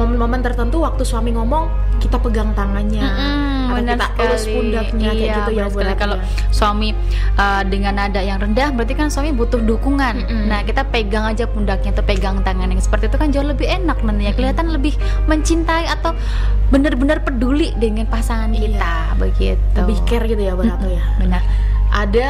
momen-momen 0.00 0.40
tertentu 0.40 0.80
waktu 0.80 1.02
suami 1.04 1.36
ngomong 1.36 1.68
kita 2.00 2.16
pegang 2.22 2.56
tangannya 2.56 3.04
Mm-mm, 3.04 3.12
atau 3.12 3.28
benar 3.72 3.96
kita 3.96 4.06
elus 4.18 4.40
sekali. 4.40 4.54
pundaknya 4.56 5.08
kayak 5.08 5.20
Iya, 5.20 5.34
gitu 5.36 5.50
ya 5.52 5.64
sekali. 5.68 5.94
kalau 5.94 6.16
suami 6.50 6.88
uh, 7.36 7.62
dengan 7.62 7.92
nada 7.96 8.20
yang 8.20 8.38
rendah 8.38 8.68
berarti 8.70 8.94
kan 8.94 9.08
suami 9.08 9.30
butuh 9.30 9.60
dukungan 9.60 10.14
Mm-mm. 10.20 10.44
nah 10.46 10.60
kita 10.60 10.82
pegang 10.84 11.24
aja 11.24 11.44
pundaknya 11.44 11.90
atau 11.90 12.02
pegang 12.02 12.40
tangannya 12.40 12.78
seperti 12.78 13.06
itu 13.06 13.16
kan 13.16 13.28
jauh 13.30 13.44
lebih 13.44 13.66
enak 13.66 14.00
nantinya 14.00 14.32
kelihatan 14.32 14.66
lebih 14.68 14.94
mencintai 15.24 15.86
atau 15.86 16.16
benar-benar 16.68 17.20
peduli 17.20 17.70
dengan 17.74 18.06
pasangan 18.06 18.50
Iya. 18.50 18.60
kita 18.66 18.94
begitu 19.16 19.76
lebih 19.76 19.96
care 20.04 20.24
gitu 20.26 20.42
ya 20.42 20.54
berarti 20.54 20.88
ya 20.90 21.04
benar 21.16 21.42
ada 21.90 22.28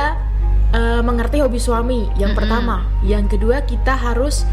eh, 0.70 1.00
mengerti 1.00 1.40
hobi 1.40 1.56
suami 1.56 2.08
yang 2.14 2.32
Mm-mm. 2.32 2.38
pertama 2.38 2.76
yang 3.00 3.24
kedua 3.24 3.62
kita 3.62 3.92
harus 3.92 4.44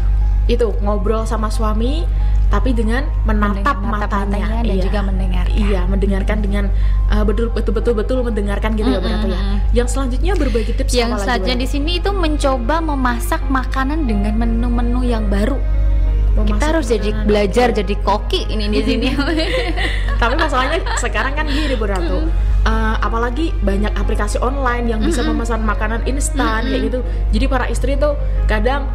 itu 0.46 0.72
ngobrol 0.80 1.24
sama 1.24 1.48
suami 1.48 2.08
tapi 2.48 2.72
dengan 2.72 3.04
menatap 3.28 3.76
Mendengar- 3.76 4.08
matanya, 4.08 4.64
dan 4.64 4.72
Iya. 4.72 4.84
juga 4.88 5.00
mendengarkan. 5.04 5.52
Iya 5.52 5.80
mendengarkan 5.84 6.36
dengan 6.40 6.64
eh, 7.08 7.24
betul 7.24 7.52
betul 7.52 7.72
betul 7.76 7.92
betul 7.92 8.16
mendengarkan 8.24 8.72
gitu 8.72 8.88
ya 8.88 9.00
berarti 9.00 9.28
ya. 9.28 9.40
Yang 9.74 9.88
selanjutnya 9.92 10.32
berbagi 10.32 10.72
tips 10.72 10.92
yang 10.92 11.12
selanjutnya 11.14 11.56
di 11.60 11.68
sini 11.68 12.00
itu 12.00 12.08
mencoba 12.08 12.80
memasak 12.80 13.44
makanan 13.46 14.08
dengan 14.08 14.32
menu-menu 14.34 15.04
yang 15.04 15.28
baru. 15.28 15.60
Kita 16.38 16.54
Memasak 16.54 16.70
harus 16.70 16.86
jadi 16.86 17.10
belajar 17.26 17.68
jadi 17.74 17.94
koki 17.98 18.46
ini 18.46 18.70
di 18.70 18.80
sini. 18.80 19.08
Tapi 20.22 20.34
masalahnya 20.38 20.78
sekarang 20.96 21.34
kan 21.34 21.44
gini 21.44 21.74
Bu 21.74 21.84
Ratu. 21.84 22.30
Eh, 22.62 22.96
apalagi 23.00 23.50
banyak 23.58 23.90
aplikasi 23.92 24.38
online 24.38 24.86
yang 24.86 25.00
bisa 25.00 25.20
memesan 25.20 25.60
makanan 25.60 26.06
instan 26.06 26.62
kayak 26.64 26.82
gitu. 26.88 26.98
Jadi 27.34 27.44
para 27.44 27.66
istri 27.66 27.98
tuh 27.98 28.14
kadang 28.46 28.86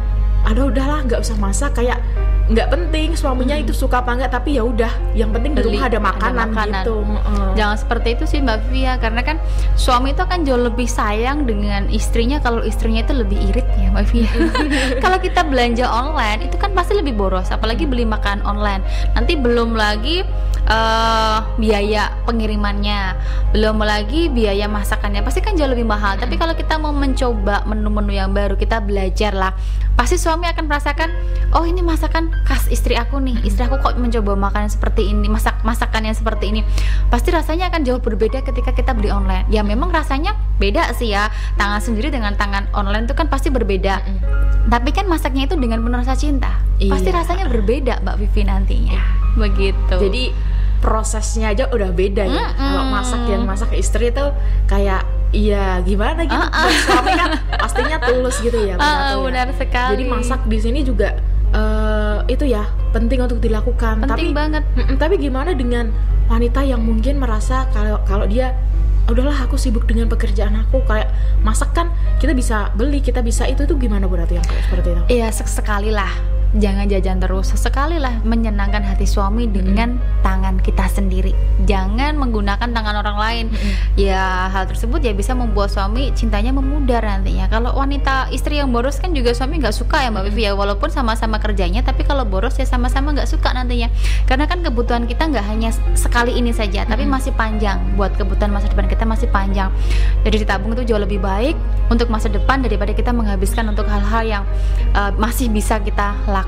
aduh 0.42 0.72
udahlah 0.72 1.04
nggak 1.04 1.20
usah 1.20 1.36
masak. 1.36 1.76
Kayak 1.76 2.00
nggak 2.44 2.68
penting 2.68 3.16
suaminya 3.16 3.56
itu 3.56 3.72
suka 3.72 4.04
apa 4.04 4.20
enggak 4.20 4.36
tapi 4.36 4.60
ya 4.60 4.68
udah 4.68 4.92
yang 5.16 5.32
penting 5.32 5.56
di 5.56 5.64
Beli, 5.64 5.80
rumah 5.80 5.88
ada 5.88 5.96
ada 5.96 6.00
makanan, 6.12 6.48
makanan. 6.52 6.84
gitu. 6.84 6.96
Heeh. 7.00 7.48
Jangan 7.56 7.76
seperti 7.80 8.08
itu 8.20 8.24
sih 8.28 8.38
Mbak 8.44 8.58
Via 8.68 8.92
karena 9.00 9.20
kan 9.24 9.36
suami 9.80 10.12
itu 10.12 10.20
akan 10.20 10.44
jauh 10.44 10.60
lebih 10.60 10.84
sayang 10.84 11.48
dengan 11.48 11.88
istrinya 11.88 12.44
kalau 12.44 12.60
istrinya 12.60 13.00
itu 13.00 13.16
lebih 13.16 13.38
irit 13.48 13.64
ya 13.80 13.88
Mbak 13.96 14.04
Via. 14.12 14.30
kalau 15.04 15.18
kita 15.24 15.40
belanja 15.40 15.88
online 15.88 16.44
itu 16.44 16.60
kan 16.60 16.76
pasti 16.76 16.92
lebih 16.92 17.16
boros 17.16 17.48
apalagi 17.48 17.88
beli 17.88 18.04
makan 18.04 18.44
online. 18.44 18.84
Nanti 19.16 19.40
belum 19.40 19.72
lagi 19.72 20.20
eh, 20.68 21.38
biaya 21.56 22.12
pengirimannya, 22.28 23.16
belum 23.56 23.80
lagi 23.80 24.28
biaya 24.28 24.68
masakannya 24.68 25.24
pasti 25.24 25.40
kan 25.40 25.56
jauh 25.56 25.72
lebih 25.72 25.88
mahal. 25.88 26.20
Tapi 26.20 26.36
kalau 26.36 26.52
kita 26.52 26.76
mau 26.76 26.92
mencoba 26.92 27.64
menu-menu 27.64 28.12
yang 28.12 28.36
baru 28.36 28.52
kita 28.52 28.84
belajar 28.84 29.32
lah, 29.32 29.56
pasti 29.94 30.18
suami 30.18 30.50
akan 30.50 30.64
merasakan 30.66 31.08
oh 31.54 31.62
ini 31.62 31.80
masakan 31.80 32.33
khas 32.42 32.66
istri 32.66 32.94
aku 32.94 33.16
nih. 33.16 33.38
Istri 33.40 33.66
aku 33.66 33.78
kok 33.78 33.94
mencoba 33.94 34.34
makanan 34.34 34.68
seperti 34.68 35.06
ini, 35.06 35.26
masak 35.26 35.62
masakan 35.62 36.04
yang 36.04 36.12
seperti 36.12 36.50
ini. 36.50 36.60
Pasti 37.06 37.30
rasanya 37.30 37.70
akan 37.70 37.80
jauh 37.82 37.98
berbeda 37.98 38.42
ketika 38.42 38.70
kita 38.70 38.90
beli 38.90 39.08
online. 39.08 39.46
Ya 39.48 39.62
memang 39.62 39.88
rasanya 39.88 40.34
beda 40.58 40.90
sih 40.92 41.10
ya. 41.10 41.30
Tangan 41.54 41.78
sendiri 41.78 42.10
dengan 42.10 42.34
tangan 42.34 42.66
online 42.72 43.04
itu 43.04 43.14
kan 43.14 43.26
pasti 43.26 43.48
berbeda. 43.48 44.02
Tapi 44.64 44.90
kan 44.90 45.04
masaknya 45.04 45.44
itu 45.44 45.54
dengan 45.54 45.80
penuh 45.80 45.98
rasa 45.98 46.14
cinta. 46.14 46.58
Pasti 46.80 47.08
Iya. 47.08 47.18
rasanya 47.20 47.44
berbeda 47.46 48.00
Mbak 48.00 48.16
Vivi 48.18 48.42
nantinya. 48.42 48.98
Begitu. 49.36 49.96
Jadi 50.00 50.24
prosesnya 50.80 51.48
aja 51.50 51.64
udah 51.68 51.90
beda 51.90 52.24
ya. 52.24 52.44
Mm-mm. 52.44 52.60
Kalau 52.60 52.84
masak 52.86 53.22
yang 53.24 53.42
masak 53.44 53.70
istri 53.72 54.08
tuh 54.08 54.32
kayak 54.64 55.00
iya 55.30 55.80
gimana 55.80 56.24
gitu. 56.24 56.36
Buat 56.36 56.76
suami 56.84 57.12
kan 57.12 57.30
pastinya 57.56 57.96
tulus 57.98 58.36
gitu 58.38 58.58
ya. 58.62 58.76
Ah, 58.80 59.12
Ratu 59.12 59.16
ya. 59.16 59.24
benar 59.24 59.48
sekali. 59.52 59.90
Jadi 59.96 60.04
masak 60.06 60.40
di 60.44 60.58
sini 60.60 60.80
juga 60.80 61.16
itu 62.26 62.44
ya 62.44 62.64
penting 62.90 63.20
untuk 63.20 63.38
dilakukan. 63.38 64.00
penting 64.00 64.30
tapi 64.30 64.36
banget. 64.36 64.62
Tapi 64.96 65.14
gimana 65.16 65.52
dengan 65.52 65.90
wanita 66.26 66.60
yang 66.60 66.80
mungkin 66.80 67.20
merasa 67.20 67.68
kalau 67.70 68.00
kalau 68.02 68.24
dia 68.24 68.56
udahlah 69.04 69.36
aku 69.44 69.60
sibuk 69.60 69.84
dengan 69.84 70.08
pekerjaan 70.08 70.56
aku 70.58 70.80
kayak 70.82 71.12
masak 71.44 71.76
kan 71.76 71.92
kita 72.16 72.32
bisa 72.32 72.72
beli 72.72 73.04
kita 73.04 73.20
bisa 73.20 73.44
itu 73.44 73.68
tuh 73.68 73.76
gimana 73.76 74.08
Bu 74.08 74.16
Ratu 74.16 74.32
yang 74.32 74.46
seperti 74.64 74.96
itu? 74.96 75.02
Iya 75.12 75.28
sek- 75.28 75.52
sekali 75.52 75.92
lah 75.92 76.08
jangan 76.54 76.86
jajan 76.86 77.18
terus. 77.18 77.50
Sesekali 77.50 77.98
lah 77.98 78.22
menyenangkan 78.22 78.82
hati 78.86 79.06
suami 79.06 79.50
dengan 79.50 79.98
tangan 80.22 80.62
kita 80.62 80.86
sendiri. 80.86 81.34
Jangan 81.66 82.14
menggunakan 82.14 82.70
tangan 82.70 82.94
orang 83.02 83.18
lain. 83.18 83.44
Ya 83.98 84.48
hal 84.50 84.70
tersebut 84.70 85.02
ya 85.02 85.12
bisa 85.14 85.34
membuat 85.34 85.74
suami 85.74 86.14
cintanya 86.14 86.54
memudar 86.54 87.02
nantinya. 87.02 87.50
Kalau 87.50 87.74
wanita 87.74 88.30
istri 88.30 88.62
yang 88.62 88.70
boros 88.70 89.02
kan 89.02 89.12
juga 89.12 89.34
suami 89.34 89.58
nggak 89.58 89.74
suka 89.74 90.06
ya 90.06 90.08
mbak 90.14 90.30
Vivi 90.30 90.46
ya. 90.46 90.52
Walaupun 90.54 90.88
sama-sama 90.90 91.42
kerjanya 91.42 91.82
tapi 91.82 92.06
kalau 92.06 92.22
boros 92.22 92.54
ya 92.56 92.66
sama-sama 92.66 93.10
nggak 93.12 93.28
suka 93.28 93.50
nantinya. 93.50 93.90
Karena 94.30 94.46
kan 94.46 94.62
kebutuhan 94.62 95.10
kita 95.10 95.26
nggak 95.26 95.44
hanya 95.44 95.74
sekali 95.98 96.38
ini 96.38 96.54
saja 96.54 96.86
tapi 96.86 97.04
masih 97.04 97.34
panjang. 97.34 97.82
Buat 97.98 98.14
kebutuhan 98.14 98.54
masa 98.54 98.70
depan 98.70 98.86
kita 98.86 99.02
masih 99.02 99.26
panjang. 99.28 99.74
Jadi 100.22 100.46
ditabung 100.46 100.72
itu 100.78 100.86
jauh 100.86 101.02
lebih 101.02 101.18
baik 101.18 101.58
untuk 101.90 102.08
masa 102.08 102.30
depan 102.30 102.62
daripada 102.62 102.94
kita 102.94 103.10
menghabiskan 103.12 103.66
untuk 103.68 103.84
hal-hal 103.90 104.22
yang 104.24 104.44
uh, 104.94 105.12
masih 105.18 105.50
bisa 105.50 105.76
kita 105.82 106.14
lakukan 106.24 106.43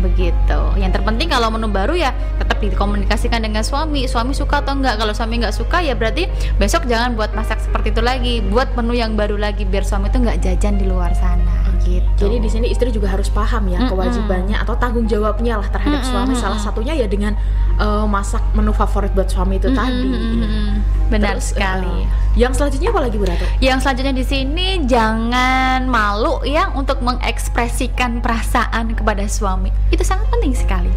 begitu. 0.00 0.60
Yang 0.80 1.00
terpenting 1.00 1.30
kalau 1.30 1.52
menu 1.52 1.68
baru 1.68 1.94
ya 1.94 2.10
tetap 2.40 2.58
dikomunikasikan 2.58 3.44
dengan 3.44 3.62
suami. 3.62 4.08
Suami 4.08 4.32
suka 4.32 4.64
atau 4.64 4.74
enggak? 4.76 4.98
Kalau 4.98 5.12
suami 5.12 5.40
nggak 5.40 5.54
suka 5.54 5.84
ya 5.84 5.94
berarti 5.94 6.26
besok 6.56 6.88
jangan 6.88 7.14
buat 7.14 7.32
masak 7.36 7.60
seperti 7.62 7.94
itu 7.94 8.02
lagi. 8.02 8.34
Buat 8.42 8.74
menu 8.74 8.96
yang 8.96 9.14
baru 9.14 9.38
lagi 9.38 9.68
biar 9.68 9.84
suami 9.86 10.08
itu 10.10 10.18
nggak 10.18 10.38
jajan 10.42 10.80
di 10.80 10.86
luar 10.88 11.12
sana 11.14 11.69
gitu 11.82 12.28
Jadi 12.28 12.36
di 12.38 12.48
sini 12.48 12.66
istri 12.68 12.88
juga 12.90 13.08
harus 13.10 13.28
paham 13.28 13.68
ya 13.68 13.80
Mm-mm. 13.80 13.90
kewajibannya 13.90 14.56
atau 14.60 14.74
tanggung 14.76 15.08
jawabnya 15.08 15.58
lah 15.58 15.68
terhadap 15.68 16.04
Mm-mm, 16.04 16.10
suami. 16.12 16.32
mm-mm. 16.36 16.42
Salah 16.42 16.60
satunya 16.60 16.92
ya 16.94 17.06
dengan 17.08 17.34
eh, 17.76 18.06
masak 18.06 18.44
menu 18.52 18.70
favorit 18.70 19.10
buat 19.12 19.28
suami 19.28 19.56
itu 19.56 19.68
Mm-mm, 19.68 19.78
tadi. 19.80 20.08
mm-mm. 20.08 20.68
benar 21.10 21.36
Terus, 21.40 21.50
sekali 21.56 21.96
eh, 22.04 22.06
yang 22.38 22.54
selanjutnya 22.54 22.94
apa 22.94 23.00
lagi 23.02 23.16
Bu 23.18 23.26
Ratu? 23.26 23.46
Yang 23.58 23.78
selanjutnya 23.82 24.14
di 24.14 24.24
sini 24.24 24.66
jangan 24.86 25.82
malu 25.90 26.46
ya 26.46 26.70
untuk 26.72 27.02
mengekspresikan 27.02 28.22
perasaan 28.22 28.94
kepada 28.94 29.26
suami. 29.26 29.74
Itu 29.90 30.06
sangat 30.06 30.30
penting 30.30 30.54
sekali. 30.54 30.92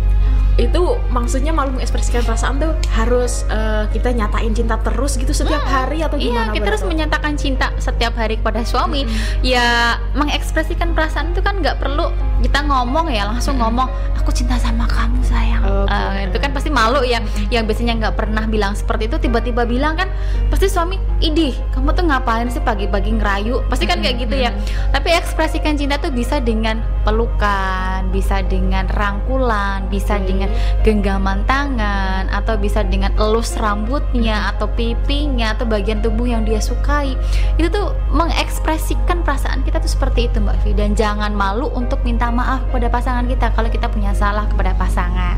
Itu 0.56 1.02
maksudnya 1.10 1.50
malu 1.50 1.74
mengekspresikan 1.74 2.22
perasaan 2.24 2.62
tuh 2.62 2.74
harus 2.94 3.44
eh, 3.50 3.90
kita 3.90 4.14
nyatain 4.14 4.54
cinta 4.54 4.78
terus 4.82 5.18
gitu 5.18 5.34
setiap 5.34 5.66
hari 5.66 6.06
atau 6.06 6.18
Iya, 6.18 6.30
gimana? 6.30 6.52
kita 6.54 6.66
Bu 6.66 6.70
harus 6.74 6.84
menyatakan 6.86 7.34
cinta 7.36 7.74
setiap 7.82 8.14
hari 8.14 8.38
kepada 8.38 8.62
suami. 8.62 9.10
Ya, 9.42 9.98
mengekspresikan 10.14 10.94
perasaan 10.94 11.34
itu 11.34 11.42
kan 11.42 11.60
nggak 11.60 11.82
perlu 11.82 12.14
kita 12.44 12.60
ngomong 12.68 13.08
ya 13.08 13.24
langsung 13.24 13.56
ngomong 13.56 13.88
aku 14.20 14.30
cinta 14.32 14.56
sama 14.60 14.86
kamu 14.88 15.20
sayang. 15.26 15.64
Oke. 15.64 15.92
Eh, 15.92 16.32
itu 16.32 16.38
kan 16.40 16.52
pasti 16.54 16.70
malu 16.70 17.02
ya. 17.04 17.20
Yang 17.50 17.74
biasanya 17.74 17.94
nggak 18.08 18.16
pernah 18.16 18.44
bilang 18.48 18.78
seperti 18.78 19.10
itu 19.10 19.18
tiba-tiba 19.20 19.64
bilang 19.66 19.98
kan 19.98 20.08
pasti 20.52 20.68
suami, 20.70 20.96
idih 21.20 21.56
kamu 21.74 21.92
tuh 21.92 22.06
ngapain 22.08 22.48
sih 22.48 22.62
pagi-pagi 22.64 23.16
ngerayu? 23.20 23.64
Pasti 23.68 23.84
kan 23.90 24.00
kayak 24.00 24.28
gitu 24.28 24.36
ya. 24.38 24.52
Tapi 24.92 25.10
ekspresikan 25.18 25.76
cinta 25.76 26.00
tuh 26.00 26.12
bisa 26.14 26.40
dengan 26.40 26.80
pelukan, 27.04 28.08
bisa 28.12 28.44
dengan 28.48 28.88
rangkulan, 28.92 29.88
bisa 29.92 30.20
Oke. 30.20 30.28
dengan 30.32 30.43
genggaman 30.82 31.44
tangan 31.46 32.28
atau 32.32 32.58
bisa 32.58 32.84
dengan 32.84 33.12
elus 33.20 33.56
rambutnya 33.60 34.56
atau 34.56 34.70
pipinya 34.72 35.54
atau 35.56 35.68
bagian 35.68 36.00
tubuh 36.02 36.28
yang 36.28 36.44
dia 36.48 36.60
sukai 36.60 37.16
itu 37.60 37.68
tuh 37.70 37.94
mengekspresikan 38.14 39.22
perasaan 39.22 39.62
kita 39.64 39.80
tuh 39.84 39.92
seperti 39.92 40.32
itu 40.32 40.40
mbak 40.40 40.60
Vi 40.64 40.72
dan 40.74 40.96
jangan 40.96 41.36
malu 41.36 41.70
untuk 41.74 42.02
minta 42.02 42.30
maaf 42.30 42.64
kepada 42.70 42.88
pasangan 42.90 43.26
kita 43.28 43.52
kalau 43.54 43.70
kita 43.70 43.88
punya 43.90 44.16
salah 44.16 44.48
kepada 44.50 44.74
pasangan 44.76 45.38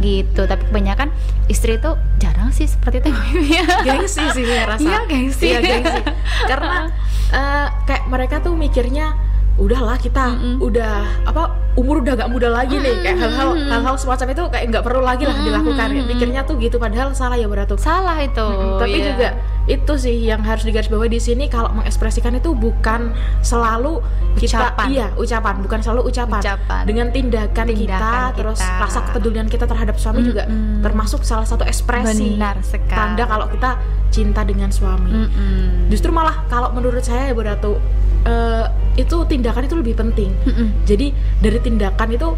gitu 0.00 0.48
tapi 0.48 0.64
kebanyakan 0.68 1.12
istri 1.50 1.76
itu 1.76 1.92
jarang 2.22 2.54
sih 2.54 2.70
seperti 2.70 3.04
itu 3.04 3.08
Mbak 3.12 3.28
Vi 3.34 3.44
ya. 3.50 3.66
gengsi 3.86 4.22
sih 4.32 4.44
saya 4.46 4.64
rasa. 4.64 4.86
Iya, 4.86 4.98
gengsi. 5.08 5.46
Iya, 5.50 5.58
gengsi. 5.60 6.00
Karena 6.50 6.88
eh, 7.34 7.66
kayak 7.84 8.04
mereka 8.08 8.36
tuh 8.40 8.54
mikirnya 8.56 9.29
udahlah 9.58 9.96
kita 9.98 10.36
Mm-mm. 10.36 10.56
udah 10.62 11.26
apa 11.26 11.42
umur 11.78 12.02
udah 12.02 12.14
gak 12.18 12.30
muda 12.30 12.48
lagi 12.50 12.76
nih 12.78 12.94
kayak 13.02 13.18
hal-hal 13.18 13.54
hal-hal 13.56 13.94
semacam 13.98 14.26
itu 14.32 14.42
kayak 14.50 14.64
nggak 14.72 14.84
perlu 14.84 15.02
lagi 15.02 15.24
lah 15.26 15.36
dilakukan 15.36 15.88
Mm-mm. 15.90 16.08
pikirnya 16.10 16.42
tuh 16.46 16.56
gitu 16.58 16.76
padahal 16.80 17.12
salah 17.12 17.36
ya 17.36 17.46
beratu 17.46 17.74
salah 17.76 18.18
itu 18.22 18.46
tapi 18.80 18.98
iya. 18.98 19.06
juga 19.12 19.28
itu 19.70 19.92
sih 19.94 20.26
yang 20.26 20.42
harus 20.42 20.66
digarisbawahi 20.66 21.06
di 21.06 21.22
sini 21.22 21.46
kalau 21.46 21.70
mengekspresikan 21.70 22.34
itu 22.34 22.50
bukan 22.52 23.14
selalu 23.38 24.02
kita 24.34 24.74
Ucapan. 24.74 24.86
iya 24.90 25.06
ucapan 25.14 25.54
bukan 25.62 25.78
selalu 25.78 26.10
ucapan, 26.10 26.42
Ucapan. 26.42 26.82
dengan 26.82 27.06
tindakan, 27.08 27.66
kita, 27.70 27.78
Tindakan 27.78 28.30
terus 28.34 28.58
kita. 28.58 28.82
rasa 28.82 28.98
kepedulian 29.06 29.46
kita 29.46 29.64
terhadap 29.64 29.94
suami 29.94 30.26
juga 30.26 30.50
Mm-mm. 30.50 30.82
termasuk 30.82 31.22
salah 31.22 31.46
satu 31.46 31.62
ekspresi 31.62 32.34
benar 32.34 32.58
sekali 32.66 32.98
tanda 32.98 33.24
kalau 33.24 33.46
kita 33.46 33.78
cinta 34.10 34.42
dengan 34.42 34.74
suami. 34.74 35.06
Mm-mm. 35.06 35.86
Justru 35.86 36.10
malah 36.10 36.42
kalau 36.50 36.74
menurut 36.74 37.06
saya 37.06 37.30
ya 37.30 37.32
Bu 37.32 37.46
Ratu 37.46 37.78
eh, 38.26 38.66
itu 38.98 39.16
tindakan 39.24 39.70
itu 39.70 39.76
lebih 39.78 39.94
penting. 39.94 40.34
Mm-mm. 40.42 40.82
Jadi 40.82 41.14
dari 41.38 41.62
tindakan 41.62 42.08
itu 42.10 42.28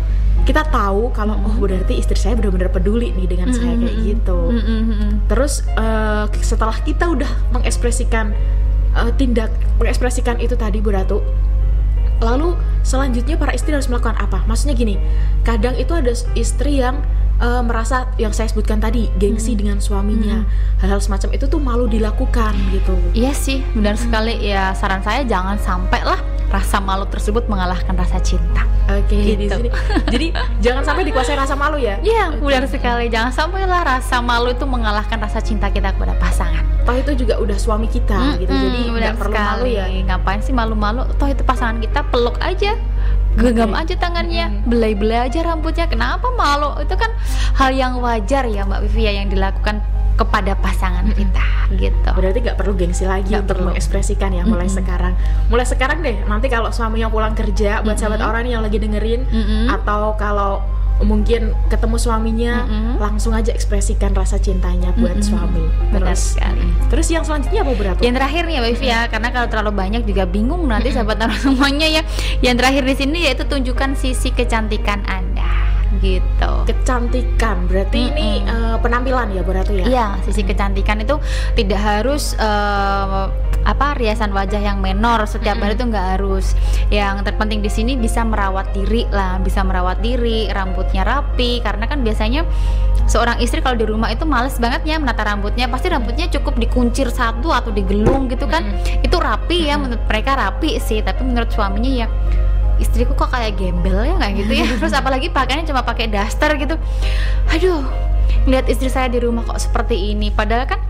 kita 0.42 0.66
tahu 0.74 1.14
kalau 1.14 1.38
oh 1.38 1.54
berarti 1.54 2.02
istri 2.02 2.18
saya 2.18 2.34
benar-benar 2.34 2.66
peduli 2.74 3.14
nih 3.14 3.30
dengan 3.30 3.54
saya 3.54 3.78
kayak 3.78 3.96
gitu. 4.02 4.50
Mm-mm. 4.50 5.22
Terus 5.30 5.62
eh, 5.78 6.24
setelah 6.42 6.74
kita 6.82 7.06
udah 7.14 7.30
mengekspresikan 7.54 8.34
eh, 8.98 9.10
tindak 9.14 9.54
mengekspresikan 9.78 10.42
itu 10.42 10.58
tadi 10.58 10.82
Bu 10.82 10.90
Ratu, 10.90 11.22
lalu 12.18 12.58
selanjutnya 12.82 13.38
para 13.38 13.54
istri 13.54 13.70
harus 13.70 13.86
melakukan 13.86 14.18
apa? 14.18 14.42
Maksudnya 14.50 14.74
gini, 14.74 14.98
kadang 15.46 15.78
itu 15.78 15.94
ada 15.94 16.10
istri 16.34 16.82
yang 16.82 16.98
eh, 17.38 17.62
merasa 17.62 18.10
yang 18.18 18.34
saya 18.34 18.50
sebutkan 18.50 18.82
tadi 18.82 19.14
gengsi 19.22 19.54
dengan 19.54 19.78
suaminya, 19.78 20.42
hal-hal 20.82 20.98
semacam 20.98 21.38
itu 21.38 21.46
tuh 21.46 21.62
malu 21.62 21.86
dilakukan 21.86 22.50
gitu. 22.74 22.98
Iya 23.14 23.30
sih, 23.30 23.62
benar 23.78 23.94
sekali. 23.94 24.42
Ya 24.42 24.74
saran 24.74 25.06
saya 25.06 25.22
jangan 25.22 25.54
sampai 25.62 26.02
lah 26.02 26.18
rasa 26.52 26.78
malu 26.78 27.08
tersebut 27.08 27.48
mengalahkan 27.48 27.96
rasa 27.96 28.20
cinta. 28.20 28.68
Oke, 28.86 29.16
di 29.16 29.48
Gitu. 29.48 29.56
sini. 29.56 29.70
Jadi 30.14 30.26
jangan 30.60 30.84
sampai 30.84 31.08
dikuasai 31.08 31.32
rasa 31.32 31.56
malu 31.56 31.80
ya. 31.80 31.96
Iya, 31.98 32.36
Oke. 32.36 32.44
benar 32.44 32.68
sekali. 32.68 33.08
Jangan 33.08 33.32
sampailah 33.32 33.80
rasa 33.80 34.20
malu 34.20 34.52
itu 34.52 34.62
mengalahkan 34.62 35.16
rasa 35.16 35.40
cinta 35.40 35.72
kita 35.72 35.90
kepada 35.90 36.12
pasangan. 36.20 36.60
Toh 36.82 36.92
itu 36.92 37.14
juga 37.16 37.38
udah 37.38 37.56
suami 37.56 37.86
kita 37.86 38.36
gitu. 38.36 38.50
Mm-mm, 38.50 38.64
Jadi 38.68 38.80
nggak 38.92 39.14
perlu 39.16 39.32
malu 39.32 39.64
ya. 39.64 39.86
Ngapain 39.88 40.40
sih 40.42 40.52
malu-malu? 40.52 41.08
Toh 41.16 41.26
itu 41.26 41.40
pasangan 41.42 41.78
kita 41.78 42.04
peluk 42.10 42.36
aja. 42.38 42.76
Genggam 43.32 43.72
aja 43.72 43.96
tangannya, 43.96 44.60
belai-belai 44.68 45.24
aja 45.24 45.40
rambutnya. 45.42 45.88
Kenapa 45.88 46.28
malu? 46.36 46.76
Itu 46.84 47.00
kan 47.00 47.08
hal 47.56 47.72
yang 47.72 47.96
wajar 47.96 48.44
ya 48.44 48.68
Mbak 48.68 48.84
Vivi 48.84 49.08
ya 49.08 49.12
yang 49.16 49.32
dilakukan 49.32 49.80
kepada 50.22 50.54
pasangan 50.54 51.02
kita 51.10 51.42
gitu. 51.74 52.08
Berarti 52.08 52.38
nggak 52.40 52.54
perlu 52.54 52.72
gengsi 52.72 53.02
lagi 53.02 53.26
Nggak 53.28 53.42
untuk 53.42 53.56
perlu. 53.58 53.66
mengekspresikan 53.70 54.30
ya 54.30 54.42
mulai 54.44 54.66
Mm-mm. 54.66 54.78
sekarang. 54.78 55.12
Mulai 55.48 55.66
sekarang 55.66 55.98
deh. 56.00 56.16
Nanti 56.24 56.46
kalau 56.46 56.70
suaminya 56.70 57.08
pulang 57.08 57.34
kerja, 57.34 57.82
buat 57.82 57.96
sahabat 57.96 58.18
Mm-mm. 58.18 58.30
orang 58.30 58.44
yang 58.46 58.60
lagi 58.60 58.78
dengerin 58.78 59.26
Mm-mm. 59.26 59.66
atau 59.68 60.14
kalau 60.14 60.62
mungkin 61.00 61.50
ketemu 61.66 61.96
suaminya 61.96 62.62
Mm-mm. 62.62 62.94
langsung 63.00 63.32
aja 63.32 63.50
ekspresikan 63.50 64.12
rasa 64.12 64.38
cintanya 64.38 64.92
buat 64.94 65.18
Mm-mm. 65.18 65.24
suami. 65.24 65.64
Benar 65.90 66.12
Terus 66.12 66.22
sekali. 66.36 66.62
mm, 66.62 66.72
terus 66.92 67.06
yang 67.08 67.24
selanjutnya 67.24 67.60
apa 67.64 67.72
berat? 67.74 67.96
Yang 67.98 68.14
terakhir 68.20 68.42
nih 68.44 68.54
ya, 68.54 68.62
Vivi 68.62 68.86
ya, 68.86 69.00
karena 69.08 69.28
kalau 69.32 69.48
terlalu 69.48 69.72
banyak 69.72 70.02
juga 70.04 70.24
bingung 70.24 70.62
nanti 70.62 70.92
sahabat 70.92 71.16
taruh 71.24 71.34
semuanya 71.34 71.88
ya. 71.88 72.02
Yang 72.38 72.54
terakhir 72.60 72.82
di 72.84 72.94
sini 72.94 73.18
yaitu 73.24 73.42
tunjukkan 73.42 73.96
sisi 73.96 74.30
kecantikan 74.30 75.02
Anda, 75.08 75.31
gitu. 76.00 76.52
Kecantikan 76.64 77.66
berarti 77.68 78.08
ini 78.14 78.40
Mm-mm. 78.40 78.76
eh, 78.76 78.76
penampilan 78.80 79.34
ya 79.34 79.42
berarti 79.44 79.82
ya. 79.82 79.84
Iya, 79.84 80.06
sisi 80.24 80.46
kecantikan 80.46 81.02
itu 81.02 81.18
tidak 81.58 81.80
harus 81.82 82.32
eh, 82.38 83.24
apa 83.62 83.94
riasan 83.94 84.34
wajah 84.34 84.58
yang 84.58 84.82
menor. 84.82 85.22
Setiap 85.26 85.58
hari 85.60 85.74
itu 85.78 85.86
nggak 85.86 86.18
harus. 86.18 86.54
Yang 86.90 87.26
terpenting 87.30 87.62
di 87.62 87.70
sini 87.70 87.92
bisa 87.94 88.26
merawat 88.26 88.74
diri 88.74 89.06
lah, 89.10 89.38
bisa 89.38 89.62
merawat 89.62 90.02
diri, 90.02 90.50
rambutnya 90.50 91.06
rapi. 91.06 91.62
Karena 91.62 91.86
kan 91.86 92.02
biasanya 92.02 92.42
seorang 93.06 93.38
istri 93.42 93.62
kalau 93.62 93.78
di 93.78 93.86
rumah 93.86 94.10
itu 94.10 94.26
males 94.26 94.58
banget 94.58 94.82
ya 94.86 94.96
menata 94.98 95.22
rambutnya. 95.22 95.70
Pasti 95.70 95.90
rambutnya 95.90 96.26
cukup 96.30 96.58
dikuncir 96.58 97.06
satu 97.10 97.54
atau 97.54 97.70
digelung 97.70 98.26
gitu 98.26 98.50
kan. 98.50 98.66
Itu 99.02 99.22
rapi 99.22 99.70
ya 99.70 99.78
menurut 99.78 100.02
mereka 100.10 100.34
rapi 100.34 100.82
sih. 100.82 100.98
Tapi 101.02 101.22
menurut 101.22 101.50
suaminya 101.54 102.06
ya 102.06 102.08
istriku 102.82 103.14
kok 103.14 103.30
kayak 103.30 103.54
gembel 103.54 104.02
ya 104.02 104.14
nggak 104.18 104.32
gitu 104.42 104.52
ya? 104.52 104.66
Terus 104.82 104.94
apalagi 104.94 105.30
pakainya 105.30 105.70
cuma 105.70 105.86
pakai 105.86 106.10
daster 106.10 106.50
gitu. 106.58 106.74
Aduh 107.54 107.86
lihat 108.50 108.66
istri 108.66 108.90
saya 108.90 109.06
di 109.06 109.22
rumah 109.22 109.46
kok 109.46 109.62
seperti 109.62 110.12
ini. 110.12 110.34
Padahal 110.34 110.66
kan 110.66 110.80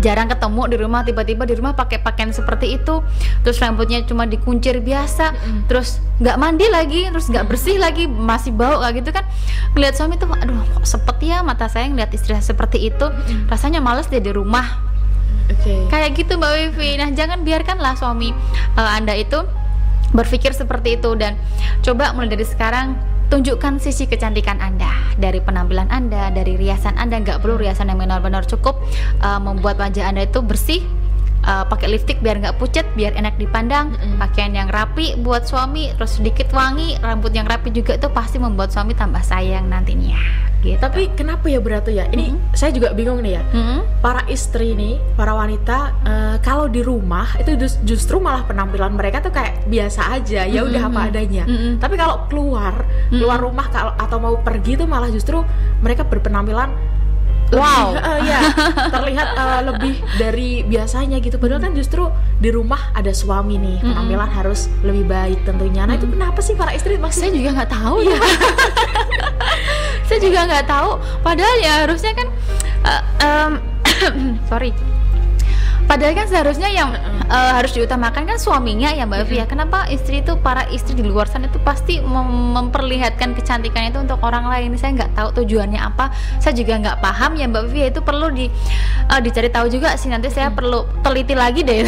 jarang 0.00 0.26
ketemu 0.26 0.62
di 0.72 0.76
rumah 0.80 1.00
tiba-tiba 1.04 1.44
di 1.44 1.54
rumah 1.54 1.76
pakai 1.78 2.02
pakaian 2.02 2.34
seperti 2.34 2.80
itu. 2.80 3.04
Terus 3.46 3.56
rambutnya 3.62 4.02
cuma 4.02 4.26
dikuncir 4.26 4.82
biasa. 4.82 5.32
Mm-mm. 5.32 5.70
terus 5.70 6.02
nggak 6.20 6.36
mandi 6.36 6.66
lagi 6.68 7.08
terus 7.08 7.32
nggak 7.32 7.46
bersih 7.48 7.80
lagi 7.80 8.04
masih 8.10 8.50
bau 8.50 8.82
kayak 8.82 9.04
gitu 9.04 9.10
kan. 9.14 9.24
Ngeliat 9.78 9.94
suami 9.94 10.18
tuh 10.18 10.28
aduh 10.34 10.58
kok 10.76 10.84
sepet 10.84 11.30
ya 11.30 11.46
mata 11.46 11.70
saya 11.70 11.86
ngeliat 11.86 12.10
istri 12.10 12.34
saya 12.34 12.44
seperti 12.44 12.90
itu. 12.90 13.06
Rasanya 13.46 13.78
males 13.78 14.10
dia 14.10 14.20
di 14.20 14.34
rumah. 14.34 14.90
Oke. 15.50 15.90
kayak 15.90 16.14
gitu 16.14 16.38
Mbak 16.38 16.52
Wifi. 16.54 16.90
Nah, 16.94 17.10
jangan 17.10 17.42
biarkanlah 17.42 17.98
suami 17.98 18.30
eh, 18.78 18.90
Anda 18.94 19.18
itu 19.18 19.42
berpikir 20.10 20.50
seperti 20.54 20.98
itu 20.98 21.14
dan 21.14 21.38
coba 21.82 22.10
mulai 22.14 22.34
dari 22.34 22.46
sekarang 22.46 22.98
tunjukkan 23.30 23.78
sisi 23.78 24.10
kecantikan 24.10 24.58
Anda 24.58 24.90
dari 25.14 25.38
penampilan 25.38 25.86
Anda, 25.88 26.34
dari 26.34 26.58
riasan 26.58 26.98
Anda 26.98 27.22
nggak 27.22 27.38
perlu 27.38 27.62
riasan 27.62 27.88
yang 27.88 28.02
benar-benar 28.02 28.42
cukup 28.44 28.82
eh, 29.22 29.40
membuat 29.40 29.78
wajah 29.78 30.10
Anda 30.10 30.26
itu 30.26 30.42
bersih. 30.42 30.82
Eh, 31.44 31.64
pakai 31.68 31.86
lipstick 31.90 32.18
biar 32.20 32.40
nggak 32.40 32.56
pucat, 32.60 32.86
biar 32.94 33.16
enak 33.16 33.36
dipandang. 33.40 33.96
Mm-mm. 33.96 34.16
Pakaian 34.20 34.52
yang 34.52 34.68
rapi 34.68 35.16
buat 35.20 35.48
suami, 35.48 35.92
terus 35.96 36.20
sedikit 36.20 36.52
wangi, 36.52 37.00
rambut 37.00 37.32
yang 37.32 37.48
rapi 37.48 37.72
juga 37.72 37.96
itu 37.96 38.08
pasti 38.12 38.36
membuat 38.36 38.70
suami 38.70 38.92
tambah 38.92 39.20
sayang 39.24 39.66
nantinya. 39.68 40.18
Gitu. 40.60 40.76
Tapi 40.76 41.08
kenapa 41.16 41.48
ya 41.48 41.56
berarti 41.56 41.96
ya? 41.96 42.04
Ini 42.12 42.36
Mm-mm. 42.36 42.52
saya 42.52 42.68
juga 42.68 42.92
bingung 42.92 43.24
nih 43.24 43.40
ya. 43.40 43.42
Mm-mm. 43.56 44.04
Para 44.04 44.28
istri 44.28 44.76
nih, 44.76 45.00
para 45.16 45.32
wanita 45.32 45.78
eh, 46.04 46.36
kalau 46.44 46.68
di 46.68 46.84
rumah 46.84 47.32
itu 47.40 47.56
jus- 47.56 47.80
justru 47.88 48.20
malah 48.20 48.44
penampilan 48.44 48.92
mereka 48.92 49.24
tuh 49.24 49.32
kayak 49.32 49.64
biasa 49.64 50.20
aja, 50.20 50.44
ya 50.44 50.60
udah 50.60 50.92
apa 50.92 51.08
adanya. 51.08 51.48
Mm-mm. 51.48 51.80
Tapi 51.80 51.96
kalau 51.96 52.28
keluar, 52.28 52.84
keluar 53.08 53.40
rumah 53.40 53.72
kalau 53.72 53.96
atau 53.96 54.20
mau 54.20 54.36
pergi 54.44 54.76
tuh 54.76 54.84
malah 54.84 55.08
justru 55.08 55.40
mereka 55.80 56.04
berpenampilan 56.04 56.68
Wow. 57.50 57.98
lebih, 57.98 57.98
eh, 57.98 58.18
ya 58.30 58.40
terlihat 58.94 59.28
eh, 59.34 59.60
lebih 59.66 59.94
dari 60.18 60.50
biasanya 60.62 61.18
gitu. 61.18 61.36
Padahal 61.36 61.62
kan 61.62 61.72
justru 61.74 62.06
di 62.38 62.50
rumah 62.54 62.94
ada 62.94 63.10
suami 63.10 63.58
nih, 63.58 63.82
penampilan 63.82 64.30
harus 64.30 64.70
lebih 64.86 65.04
baik 65.10 65.42
tentunya. 65.42 65.82
Nah 65.84 65.98
itu 65.98 66.06
kenapa 66.06 66.38
sih 66.40 66.54
para 66.54 66.70
istri 66.72 66.94
saya 66.94 67.02
maksudnya? 67.02 67.30
juga 67.34 67.50
nggak 67.58 67.70
tahu 67.70 67.96
ya 68.06 68.18
saya 70.08 70.18
juga 70.18 70.40
nggak 70.46 70.66
tahu 70.66 70.90
padahal 71.22 71.56
ya 71.62 71.72
harusnya 71.86 72.12
kan 72.14 72.28
eh, 72.86 73.02
em, 73.24 73.52
sorry 74.50 74.70
padahal 75.90 76.14
kan 76.14 76.30
seharusnya 76.30 76.70
yang 76.70 76.94
eh, 77.26 77.52
harus 77.58 77.74
diutamakan 77.74 78.22
kan 78.30 78.38
suaminya 78.38 78.94
ya 78.94 79.10
mbak 79.10 79.26
Evi 79.26 79.42
ya. 79.42 79.46
Kenapa 79.50 79.90
istri 79.90 80.22
itu 80.22 80.38
para 80.38 80.70
istri 80.70 80.94
di 80.94 81.02
luar 81.02 81.26
sana 81.26 81.50
itu 81.50 81.58
pasti 81.66 81.98
mem- 81.98 82.54
memperlihatkan 82.54 83.34
kecantikan 83.34 83.90
itu 83.90 83.98
untuk 83.98 84.22
orang 84.22 84.46
lain? 84.46 84.78
Saya 84.78 84.94
nggak 84.94 85.18
tahu 85.18 85.42
tujuannya 85.42 85.82
apa. 85.82 86.14
Saya 86.38 86.54
juga 86.54 86.78
nggak 86.78 87.02
paham 87.02 87.34
ya 87.34 87.50
mbak 87.50 87.66
Evi 87.66 87.78
ya. 87.82 87.86
Itu 87.90 88.06
perlu 88.06 88.30
di 88.30 88.46
eh, 89.10 89.20
dicari 89.20 89.50
tahu 89.50 89.66
juga 89.66 89.98
sih. 89.98 90.06
Nanti 90.06 90.30
saya 90.30 90.54
perlu 90.54 90.86
teliti 91.02 91.34
lagi 91.34 91.66
deh. 91.66 91.82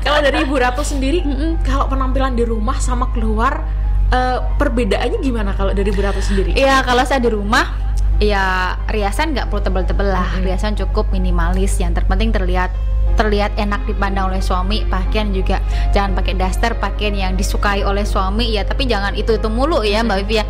Kalau 0.00 0.24
dari 0.24 0.40
Ibu 0.40 0.56
Ratu 0.56 0.80
sendiri, 0.80 1.20
Mm-mm. 1.20 1.60
kalau 1.68 1.84
penampilan 1.84 2.32
di 2.32 2.40
rumah 2.48 2.80
sama 2.80 3.12
keluar 3.12 3.60
eh, 4.08 4.40
perbedaannya 4.56 5.20
gimana 5.20 5.52
kalau 5.52 5.76
dari 5.76 5.92
Ibu 5.92 6.00
Ratu 6.00 6.24
sendiri? 6.24 6.56
Iya 6.56 6.80
kalau 6.80 7.04
saya 7.04 7.20
di 7.20 7.28
rumah 7.28 7.77
ya 8.18 8.74
riasan 8.90 9.34
nggak 9.34 9.50
perlu 9.50 9.62
tebel-tebel 9.62 10.08
lah. 10.10 10.28
Mm-mm. 10.38 10.46
riasan 10.46 10.74
cukup 10.74 11.10
minimalis. 11.14 11.78
Yang 11.78 12.02
terpenting 12.02 12.34
terlihat 12.34 12.70
terlihat 13.18 13.58
enak 13.58 13.82
dipandang 13.86 14.30
oleh 14.30 14.42
suami. 14.42 14.86
Pakaian 14.86 15.34
juga 15.34 15.58
jangan 15.90 16.14
pakai 16.14 16.38
daster 16.38 16.78
pakaian 16.78 17.14
yang 17.14 17.32
disukai 17.34 17.82
oleh 17.82 18.06
suami. 18.06 18.54
Ya 18.54 18.62
tapi 18.62 18.86
jangan 18.86 19.14
itu 19.14 19.34
itu 19.34 19.48
mulu 19.50 19.82
ya 19.82 20.06
mbak 20.06 20.26
Vivi 20.26 20.42
ya 20.42 20.46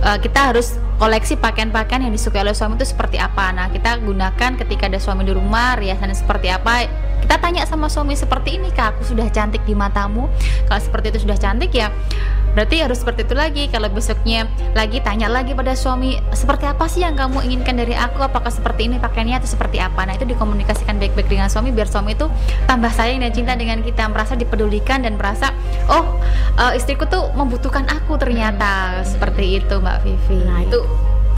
Eh, 0.00 0.18
kita 0.24 0.52
harus 0.52 0.80
koleksi 0.96 1.36
pakaian-pakaian 1.36 2.08
yang 2.08 2.12
disukai 2.12 2.40
oleh 2.40 2.56
suami 2.56 2.80
itu 2.80 2.88
seperti 2.88 3.20
apa. 3.20 3.52
Nah 3.52 3.68
kita 3.68 4.00
gunakan 4.00 4.56
ketika 4.56 4.88
ada 4.88 4.96
suami 4.96 5.28
di 5.28 5.36
rumah 5.36 5.76
riasannya 5.76 6.16
seperti 6.16 6.48
apa 6.48 6.88
kita 7.30 7.46
tanya 7.46 7.62
sama 7.62 7.86
suami 7.86 8.18
seperti 8.18 8.58
ini 8.58 8.74
kak 8.74 8.98
aku 8.98 9.14
sudah 9.14 9.30
cantik 9.30 9.62
di 9.62 9.70
matamu. 9.70 10.26
Kalau 10.66 10.82
seperti 10.82 11.14
itu 11.14 11.22
sudah 11.22 11.38
cantik 11.38 11.70
ya 11.70 11.94
berarti 12.58 12.82
harus 12.82 12.98
seperti 12.98 13.22
itu 13.22 13.38
lagi. 13.38 13.70
Kalau 13.70 13.86
besoknya 13.86 14.50
lagi 14.74 14.98
tanya 14.98 15.30
lagi 15.30 15.54
pada 15.54 15.78
suami 15.78 16.18
seperti 16.34 16.66
apa 16.66 16.90
sih 16.90 17.06
yang 17.06 17.14
kamu 17.14 17.38
inginkan 17.46 17.78
dari 17.78 17.94
aku? 17.94 18.26
Apakah 18.26 18.50
seperti 18.50 18.90
ini 18.90 18.98
pakaiannya 18.98 19.38
atau 19.38 19.46
seperti 19.46 19.78
apa? 19.78 20.10
Nah 20.10 20.18
itu 20.18 20.26
dikomunikasikan 20.26 20.98
baik-baik 20.98 21.30
dengan 21.30 21.46
suami 21.46 21.70
biar 21.70 21.86
suami 21.86 22.18
itu 22.18 22.26
tambah 22.66 22.90
sayang 22.90 23.22
dan 23.22 23.30
cinta 23.30 23.54
dengan 23.54 23.78
kita 23.86 24.10
merasa 24.10 24.34
dipedulikan 24.34 25.06
dan 25.06 25.14
merasa 25.14 25.54
oh 25.86 26.18
eh, 26.58 26.82
istriku 26.82 27.06
tuh 27.06 27.30
membutuhkan 27.38 27.86
aku 27.86 28.18
ternyata. 28.18 29.06
Seperti 29.06 29.62
itu 29.62 29.78
mbak 29.78 30.02
Vivi. 30.02 30.42
Nah 30.42 30.66
itu 30.66 30.82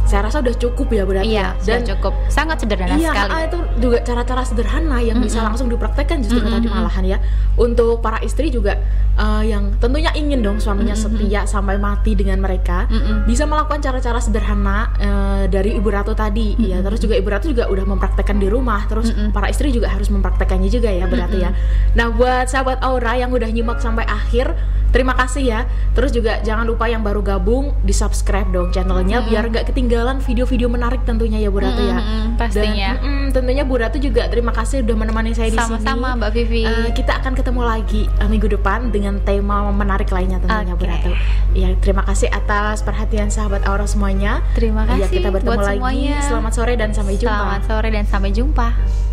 saya 0.03 0.29
rasa 0.29 0.43
udah 0.43 0.55
cukup 0.59 0.88
ya 0.91 1.03
berarti. 1.07 1.31
iya 1.31 1.55
ya. 1.57 1.62
sudah 1.62 1.83
cukup 1.95 2.12
sangat 2.29 2.57
sederhana 2.61 2.95
Iya, 2.95 3.11
sekali 3.15 3.33
itu 3.49 3.59
juga 3.81 3.99
cara-cara 4.03 4.43
sederhana 4.45 4.99
yang 5.01 5.19
bisa 5.19 5.38
Mm-mm. 5.38 5.49
langsung 5.49 5.69
dipraktekkan 5.69 6.21
justru 6.21 6.43
Mm-mm, 6.43 6.53
tadi 6.53 6.67
mm-mm. 6.69 6.79
malahan 6.83 7.05
ya. 7.07 7.19
Untuk 7.55 8.03
para 8.03 8.19
istri 8.21 8.51
juga 8.51 8.77
eh, 9.15 9.43
yang 9.49 9.79
tentunya 9.79 10.12
ingin 10.12 10.43
dong 10.43 10.59
suaminya 10.59 10.93
Mm-mm, 10.93 11.17
setia 11.23 11.47
sampai 11.47 11.79
mati 11.79 12.12
dengan 12.12 12.43
mereka, 12.43 12.91
Mm-mm. 12.91 13.25
bisa 13.25 13.47
melakukan 13.47 13.81
cara-cara 13.81 14.19
sederhana 14.19 14.79
eh, 14.99 15.43
dari 15.49 15.79
Ibu 15.79 15.88
Ratu 15.88 16.12
tadi. 16.12 16.59
Ya, 16.61 16.83
terus 16.83 17.01
juga 17.01 17.15
Ibu 17.17 17.29
Ratu 17.31 17.47
juga 17.49 17.71
udah 17.71 17.85
mempraktekkan 17.87 18.37
di 18.37 18.53
rumah. 18.53 18.85
Terus 18.87 19.11
Mm-mm. 19.11 19.33
para 19.33 19.49
istri 19.49 19.73
juga 19.73 19.88
harus 19.88 20.11
mempraktekannya 20.11 20.69
juga 20.69 20.91
ya 20.93 21.07
berarti 21.07 21.38
ya. 21.41 21.51
Nah, 21.95 22.12
buat 22.12 22.51
sahabat 22.51 22.83
Aura 22.85 23.17
yang 23.17 23.33
udah 23.33 23.49
nyimak 23.49 23.79
sampai 23.79 24.05
akhir, 24.05 24.53
terima 24.93 25.17
kasih 25.17 25.43
ya. 25.43 25.61
Terus 25.93 26.13
juga 26.13 26.39
jangan 26.41 26.63
lupa 26.63 26.87
yang 26.87 27.01
baru 27.01 27.21
gabung 27.21 27.73
di 27.81 27.91
subscribe 27.91 28.49
dong 28.49 28.71
channelnya 28.71 29.25
biar 29.25 29.49
nggak 29.49 29.73
ketinggalan 29.73 30.21
video-video 30.21 30.69
menarik 30.69 31.03
tentunya 31.03 31.41
ya 31.41 31.49
Bu 31.49 31.59
Ratu 31.59 31.83
ya. 31.83 31.97
Mm-mm, 31.97 32.25
pastinya 32.37 32.91
Dan 32.97 33.27
mm, 33.27 33.27
tentunya 33.33 33.65
Bu 33.65 33.75
Ratu 33.81 33.97
juga 33.97 34.29
terima 34.29 34.53
kasih 34.53 34.85
udah 34.85 34.97
menemani 34.97 35.33
saya 35.33 35.49
di 35.49 35.57
sini. 35.57 35.65
sama-sama 35.81 36.15
mbak 36.15 36.31
Vivi 36.33 36.65
Eh, 36.65 36.93
kita 36.93 37.19
akan 37.19 37.33
ketemu 37.35 37.61
lagi 37.65 38.03
eh, 38.07 38.29
minggu 38.29 38.47
depan 38.47 38.93
dengan 38.93 39.19
tema 39.21 39.67
menarik 39.73 40.13
lainnya 40.13 40.39
tentunya 40.39 40.77
Bu 40.77 40.85
Oke. 40.85 40.93
Ratu. 40.93 41.13
Ya, 41.53 41.69
terima 41.81 42.05
kasih 42.05 42.29
atas 42.29 42.81
perhatian 42.81 43.29
sahabat 43.29 43.65
Aura 43.65 43.85
semuanya. 43.85 44.41
terima 44.53 44.85
Ya, 44.85 45.05
kasih 45.05 45.21
kita 45.21 45.29
bertemu 45.29 45.49
buat 45.53 45.65
lagi. 45.65 45.79
semuanya 45.81 46.17
Selamat 46.25 46.53
sore 46.53 46.75
dan 46.77 46.91
sampai 46.93 47.15
jumpa. 47.17 47.33
Selamat 47.33 47.63
sore 47.65 47.89
dan 47.89 48.05
sampai 48.05 48.31
jumpa. 48.31 49.12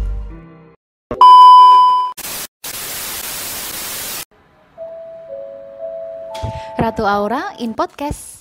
Ratu 6.90 7.06
Aura 7.06 7.54
in 7.62 7.78
podcast. 7.78 8.39